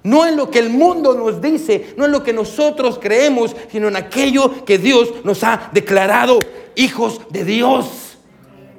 [0.05, 3.89] No en lo que el mundo nos dice, no en lo que nosotros creemos, sino
[3.89, 6.39] en aquello que Dios nos ha declarado
[6.74, 8.18] hijos de Dios.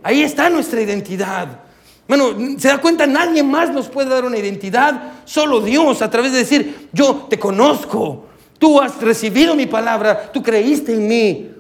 [0.04, 1.62] Ahí está nuestra identidad.
[2.08, 6.34] Bueno, se da cuenta, nadie más nos puede dar una identidad, solo Dios, a través
[6.34, 8.26] de decir, yo te conozco,
[8.60, 11.53] tú has recibido mi palabra, tú creíste en mí,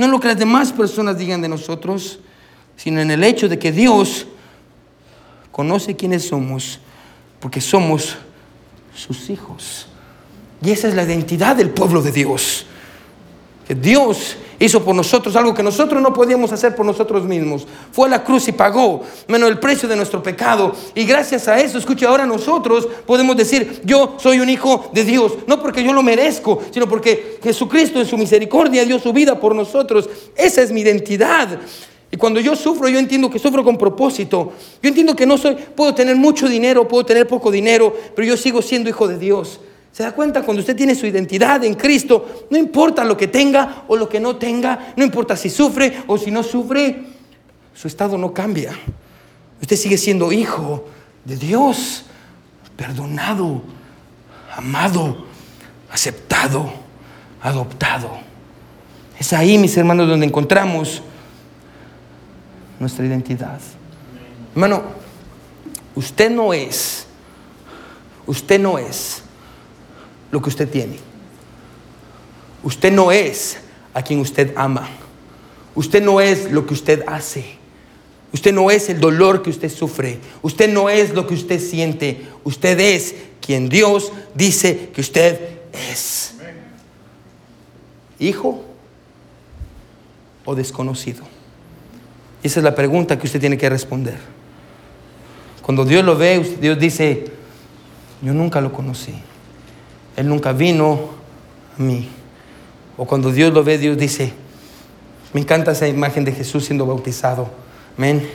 [0.00, 2.20] no en lo que las demás personas digan de nosotros,
[2.74, 4.26] sino en el hecho de que Dios
[5.52, 6.80] conoce quiénes somos,
[7.38, 8.16] porque somos
[8.96, 9.88] sus hijos.
[10.62, 12.64] Y esa es la identidad del pueblo de Dios.
[13.68, 17.66] Que Dios hizo por nosotros algo que nosotros no podíamos hacer por nosotros mismos.
[17.90, 20.74] Fue a la cruz y pagó menos el precio de nuestro pecado.
[20.94, 25.32] Y gracias a eso, escuche, ahora nosotros podemos decir, yo soy un hijo de Dios.
[25.46, 29.54] No porque yo lo merezco, sino porque Jesucristo en su misericordia dio su vida por
[29.54, 30.08] nosotros.
[30.36, 31.58] Esa es mi identidad.
[32.12, 34.52] Y cuando yo sufro, yo entiendo que sufro con propósito.
[34.82, 38.36] Yo entiendo que no soy, puedo tener mucho dinero, puedo tener poco dinero, pero yo
[38.36, 39.60] sigo siendo hijo de Dios.
[39.92, 40.42] ¿Se da cuenta?
[40.42, 44.20] Cuando usted tiene su identidad en Cristo, no importa lo que tenga o lo que
[44.20, 47.04] no tenga, no importa si sufre o si no sufre,
[47.74, 48.72] su estado no cambia.
[49.60, 50.86] Usted sigue siendo hijo
[51.24, 52.04] de Dios,
[52.76, 53.62] perdonado,
[54.56, 55.26] amado,
[55.90, 56.72] aceptado,
[57.42, 58.10] adoptado.
[59.18, 61.02] Es ahí, mis hermanos, donde encontramos
[62.78, 63.60] nuestra identidad.
[64.54, 64.82] Hermano,
[65.94, 67.06] usted no es,
[68.26, 69.19] usted no es
[70.30, 70.98] lo que usted tiene.
[72.62, 73.58] Usted no es
[73.94, 74.88] a quien usted ama.
[75.74, 77.58] Usted no es lo que usted hace.
[78.32, 80.18] Usted no es el dolor que usted sufre.
[80.42, 82.26] Usted no es lo que usted siente.
[82.44, 85.40] Usted es quien Dios dice que usted
[85.72, 86.34] es.
[88.18, 88.64] Hijo
[90.44, 91.24] o desconocido.
[92.42, 94.18] Esa es la pregunta que usted tiene que responder.
[95.62, 97.24] Cuando Dios lo ve, Dios dice,
[98.22, 99.14] yo nunca lo conocí.
[100.20, 101.00] Él nunca vino
[101.78, 102.06] a mí.
[102.98, 104.34] O cuando Dios lo ve, Dios dice,
[105.32, 107.48] me encanta esa imagen de Jesús siendo bautizado.
[107.96, 108.28] Amén.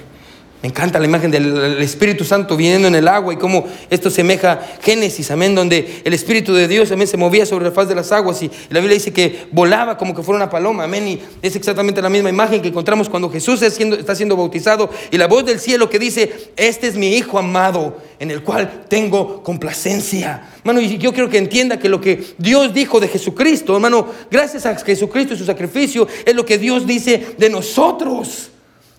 [0.66, 4.60] Me encanta la imagen del Espíritu Santo viniendo en el agua y cómo esto semeja
[4.82, 8.12] Génesis, amén, donde el Espíritu de Dios también se movía sobre la faz de las
[8.12, 11.56] aguas y la Biblia dice que volaba como que fuera una paloma, amén, y es
[11.56, 15.60] exactamente la misma imagen que encontramos cuando Jesús está siendo bautizado y la voz del
[15.60, 20.50] cielo que dice, este es mi Hijo amado en el cual tengo complacencia.
[20.62, 24.66] Hermano, y yo quiero que entienda que lo que Dios dijo de Jesucristo, hermano, gracias
[24.66, 28.50] a Jesucristo y su sacrificio, es lo que Dios dice de nosotros.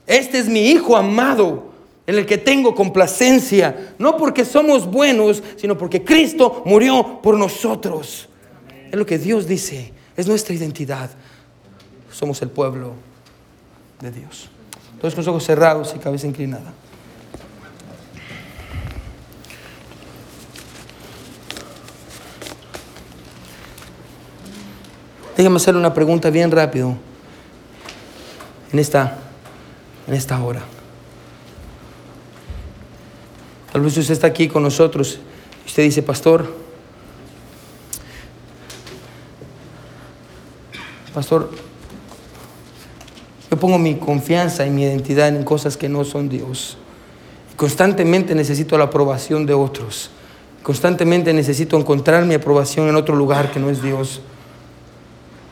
[0.07, 1.73] Este es mi Hijo amado
[2.07, 8.29] en el que tengo complacencia, no porque somos buenos, sino porque Cristo murió por nosotros.
[8.91, 11.11] Es lo que Dios dice, es nuestra identidad.
[12.13, 12.93] Somos el pueblo
[14.01, 14.49] de Dios.
[15.01, 16.73] Todos con los ojos cerrados y cabeza inclinada.
[25.37, 26.97] Déjame hacer una pregunta bien rápido
[28.73, 29.26] en esta
[30.07, 30.63] en esta hora.
[33.73, 35.19] Tal vez usted está aquí con nosotros
[35.65, 36.47] y usted dice, pastor,
[41.13, 41.51] pastor,
[43.51, 46.79] yo pongo mi confianza y mi identidad en cosas que no son Dios.
[47.57, 50.11] Constantemente necesito la aprobación de otros.
[50.63, 54.21] Constantemente necesito encontrar mi aprobación en otro lugar que no es Dios.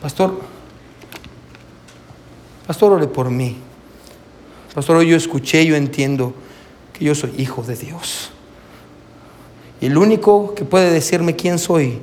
[0.01, 0.39] Pastor,
[2.67, 3.64] pastor, ore por mí.
[4.75, 6.33] Pastor, hoy yo escuché, yo entiendo
[6.91, 8.29] que yo soy hijo de Dios.
[9.79, 11.99] Y el único que puede decirme quién soy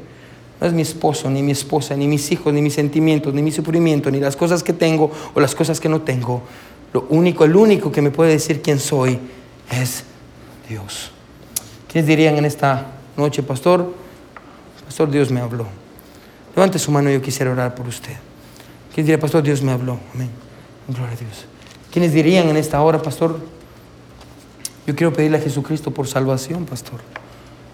[0.58, 3.52] no es mi esposo, ni mi esposa, ni mis hijos, ni mis sentimientos, ni mi
[3.52, 6.42] sufrimiento, ni las cosas que tengo o las cosas que no tengo.
[6.94, 9.18] Lo único, el único que me puede decir quién soy
[9.70, 10.04] es
[10.66, 11.10] Dios.
[11.92, 12.86] ¿Quiénes dirían en esta
[13.18, 13.92] noche, pastor?
[14.86, 15.66] Pastor, Dios me habló.
[16.56, 18.16] Levante su mano, yo quisiera orar por usted.
[18.94, 19.98] ¿Quién diría, pastor, Dios me habló?
[20.14, 20.30] Amén.
[20.88, 21.51] Gloria a Dios.
[21.92, 23.38] ¿Quiénes dirían en esta hora, pastor?
[24.86, 27.00] Yo quiero pedirle a Jesucristo por salvación, pastor.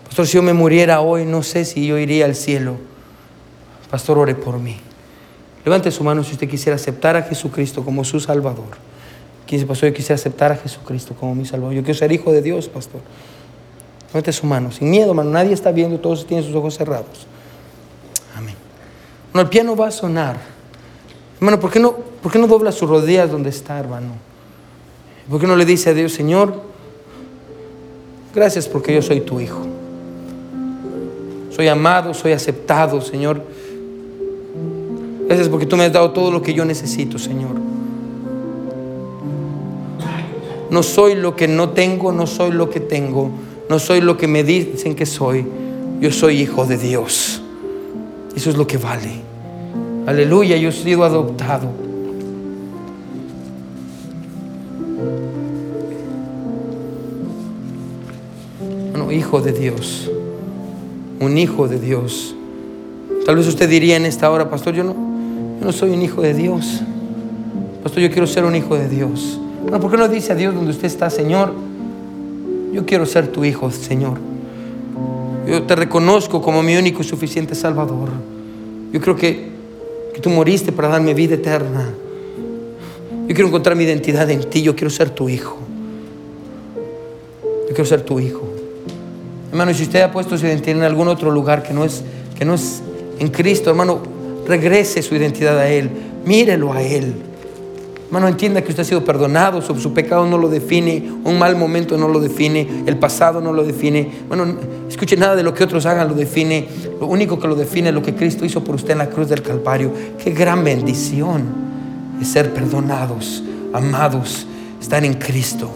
[0.05, 2.77] Pastor, si yo me muriera hoy, no sé si yo iría al cielo.
[3.91, 4.77] Pastor, ore por mí.
[5.65, 8.77] Levante su mano si usted quisiera aceptar a Jesucristo como su Salvador.
[9.47, 11.75] ¿Quién dice, pastor, yo quisiera aceptar a Jesucristo como mi Salvador?
[11.75, 13.01] Yo quiero ser hijo de Dios, pastor.
[14.09, 15.31] Levante su mano, sin miedo, hermano.
[15.31, 17.27] Nadie está viendo, todos tienen sus ojos cerrados.
[18.37, 18.57] Amén.
[19.33, 20.39] No, el piano va a sonar.
[21.37, 24.09] Hermano, ¿por qué no, por qué no dobla sus rodillas donde está, hermano?
[25.31, 26.61] ¿Por qué no le dice a Dios, Señor,
[28.35, 29.61] gracias porque yo soy tu hijo?
[31.51, 33.41] Soy amado, soy aceptado, Señor.
[35.27, 37.53] Gracias porque tú me has dado todo lo que yo necesito, Señor.
[40.69, 43.31] No soy lo que no tengo, no soy lo que tengo,
[43.71, 45.47] no soy lo que me dicen que soy.
[45.99, 47.41] Yo soy hijo de Dios.
[48.37, 49.13] Eso es lo que vale.
[50.07, 51.88] Aleluya, yo he sido adoptado.
[59.11, 60.11] Hijo de Dios.
[61.21, 62.35] Un hijo de Dios.
[63.27, 66.23] Tal vez usted diría en esta hora, pastor, yo no, yo no soy un hijo
[66.23, 66.83] de Dios.
[67.83, 69.41] Pastor, yo quiero ser un hijo de Dios.
[69.63, 71.53] Bueno, ¿por qué no dice a Dios donde usted está, Señor?
[72.73, 74.19] Yo quiero ser tu hijo, Señor.
[75.47, 78.09] Yo te reconozco como mi único y suficiente Salvador.
[78.93, 79.49] Yo creo que,
[80.15, 81.89] que tú moriste para darme vida eterna.
[83.27, 84.63] Yo quiero encontrar mi identidad en ti.
[84.63, 85.57] Yo quiero ser tu hijo.
[87.69, 88.48] Yo quiero ser tu hijo.
[89.51, 92.03] Hermano, si usted ha puesto su identidad en algún otro lugar que no es,
[92.39, 92.83] que no es
[93.19, 94.01] en Cristo, hermano,
[94.47, 95.91] regrese su identidad a Él.
[96.25, 97.15] Mírelo a Él.
[98.07, 101.57] Hermano, entienda que usted ha sido perdonado, su, su, pecado no lo define, un mal
[101.57, 104.11] momento no lo define, el pasado no lo define.
[104.29, 104.57] Bueno,
[104.89, 106.69] escuche nada de lo que otros hagan lo define.
[107.01, 109.29] Lo único que lo define es lo que Cristo hizo por usted en la cruz
[109.29, 109.93] del Calvario.
[110.23, 111.43] Qué gran bendición
[112.21, 113.43] es ser perdonados,
[113.75, 114.47] amados,
[114.81, 115.71] estar en Cristo.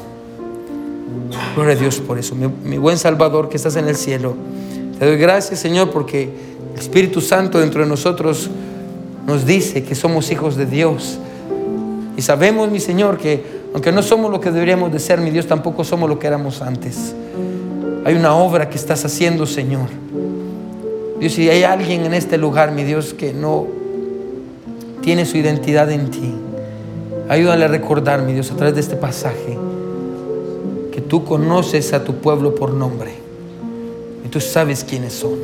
[1.54, 2.34] Gloria a Dios por eso.
[2.34, 4.34] Mi, buen Salvador que estás en el cielo.
[4.98, 6.30] Te doy gracias, Señor, porque
[6.74, 8.50] el Espíritu Santo dentro de nosotros
[9.26, 11.18] nos dice que somos hijos de Dios.
[12.16, 15.46] Y sabemos, mi Señor, que aunque no somos lo que deberíamos de ser, mi Dios,
[15.46, 17.14] tampoco somos lo que éramos antes.
[18.04, 19.88] Hay una obra que estás haciendo, Señor.
[21.18, 23.66] Dios, si hay alguien en este lugar, mi Dios, que no
[25.02, 26.34] tiene su identidad en ti,
[27.28, 29.56] ayúdale a recordar, mi Dios, a través de este pasaje,
[30.92, 33.12] que tú conoces a tu pueblo por nombre
[34.24, 35.38] y tú sabes quiénes son.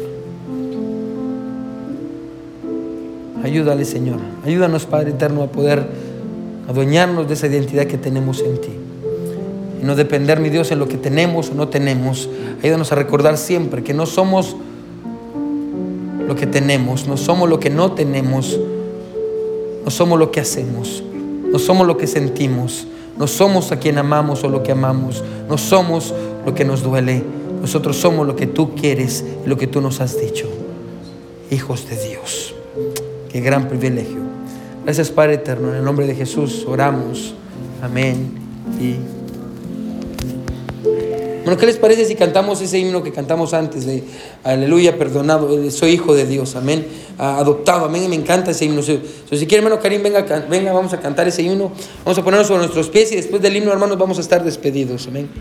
[3.42, 4.18] Ayúdale, Señor.
[4.44, 5.86] Ayúdanos, Padre Eterno, a poder
[6.68, 8.70] adueñarnos de esa identidad que tenemos en ti.
[9.80, 12.28] Y no depender, mi Dios, en lo que tenemos o no tenemos.
[12.62, 14.56] Ayúdanos a recordar siempre que no somos
[16.26, 18.58] lo que tenemos, no somos lo que no tenemos,
[19.82, 21.02] no somos lo que hacemos,
[21.50, 22.86] no somos lo que sentimos,
[23.18, 26.14] no somos a quien amamos o lo que amamos, no somos
[26.46, 27.22] lo que nos duele.
[27.60, 30.48] Nosotros somos lo que tú quieres y lo que tú nos has dicho.
[31.50, 32.54] Hijos de Dios.
[33.30, 34.18] Qué gran privilegio.
[34.84, 35.70] Gracias Padre Eterno.
[35.70, 37.34] En el nombre de Jesús oramos.
[37.82, 38.30] Amén.
[38.80, 39.17] Y
[41.48, 44.04] bueno, ¿qué les parece si cantamos ese himno que cantamos antes de
[44.44, 45.70] Aleluya, perdonado?
[45.70, 46.86] Soy hijo de Dios, amén.
[47.16, 48.06] Adoptado, amén.
[48.10, 48.82] Me encanta ese himno.
[48.82, 49.00] Si
[49.46, 51.72] quiere, hermano Karim, venga, venga, vamos a cantar ese himno.
[52.04, 55.06] Vamos a ponernos sobre nuestros pies y después del himno, hermanos, vamos a estar despedidos,
[55.06, 55.30] amén.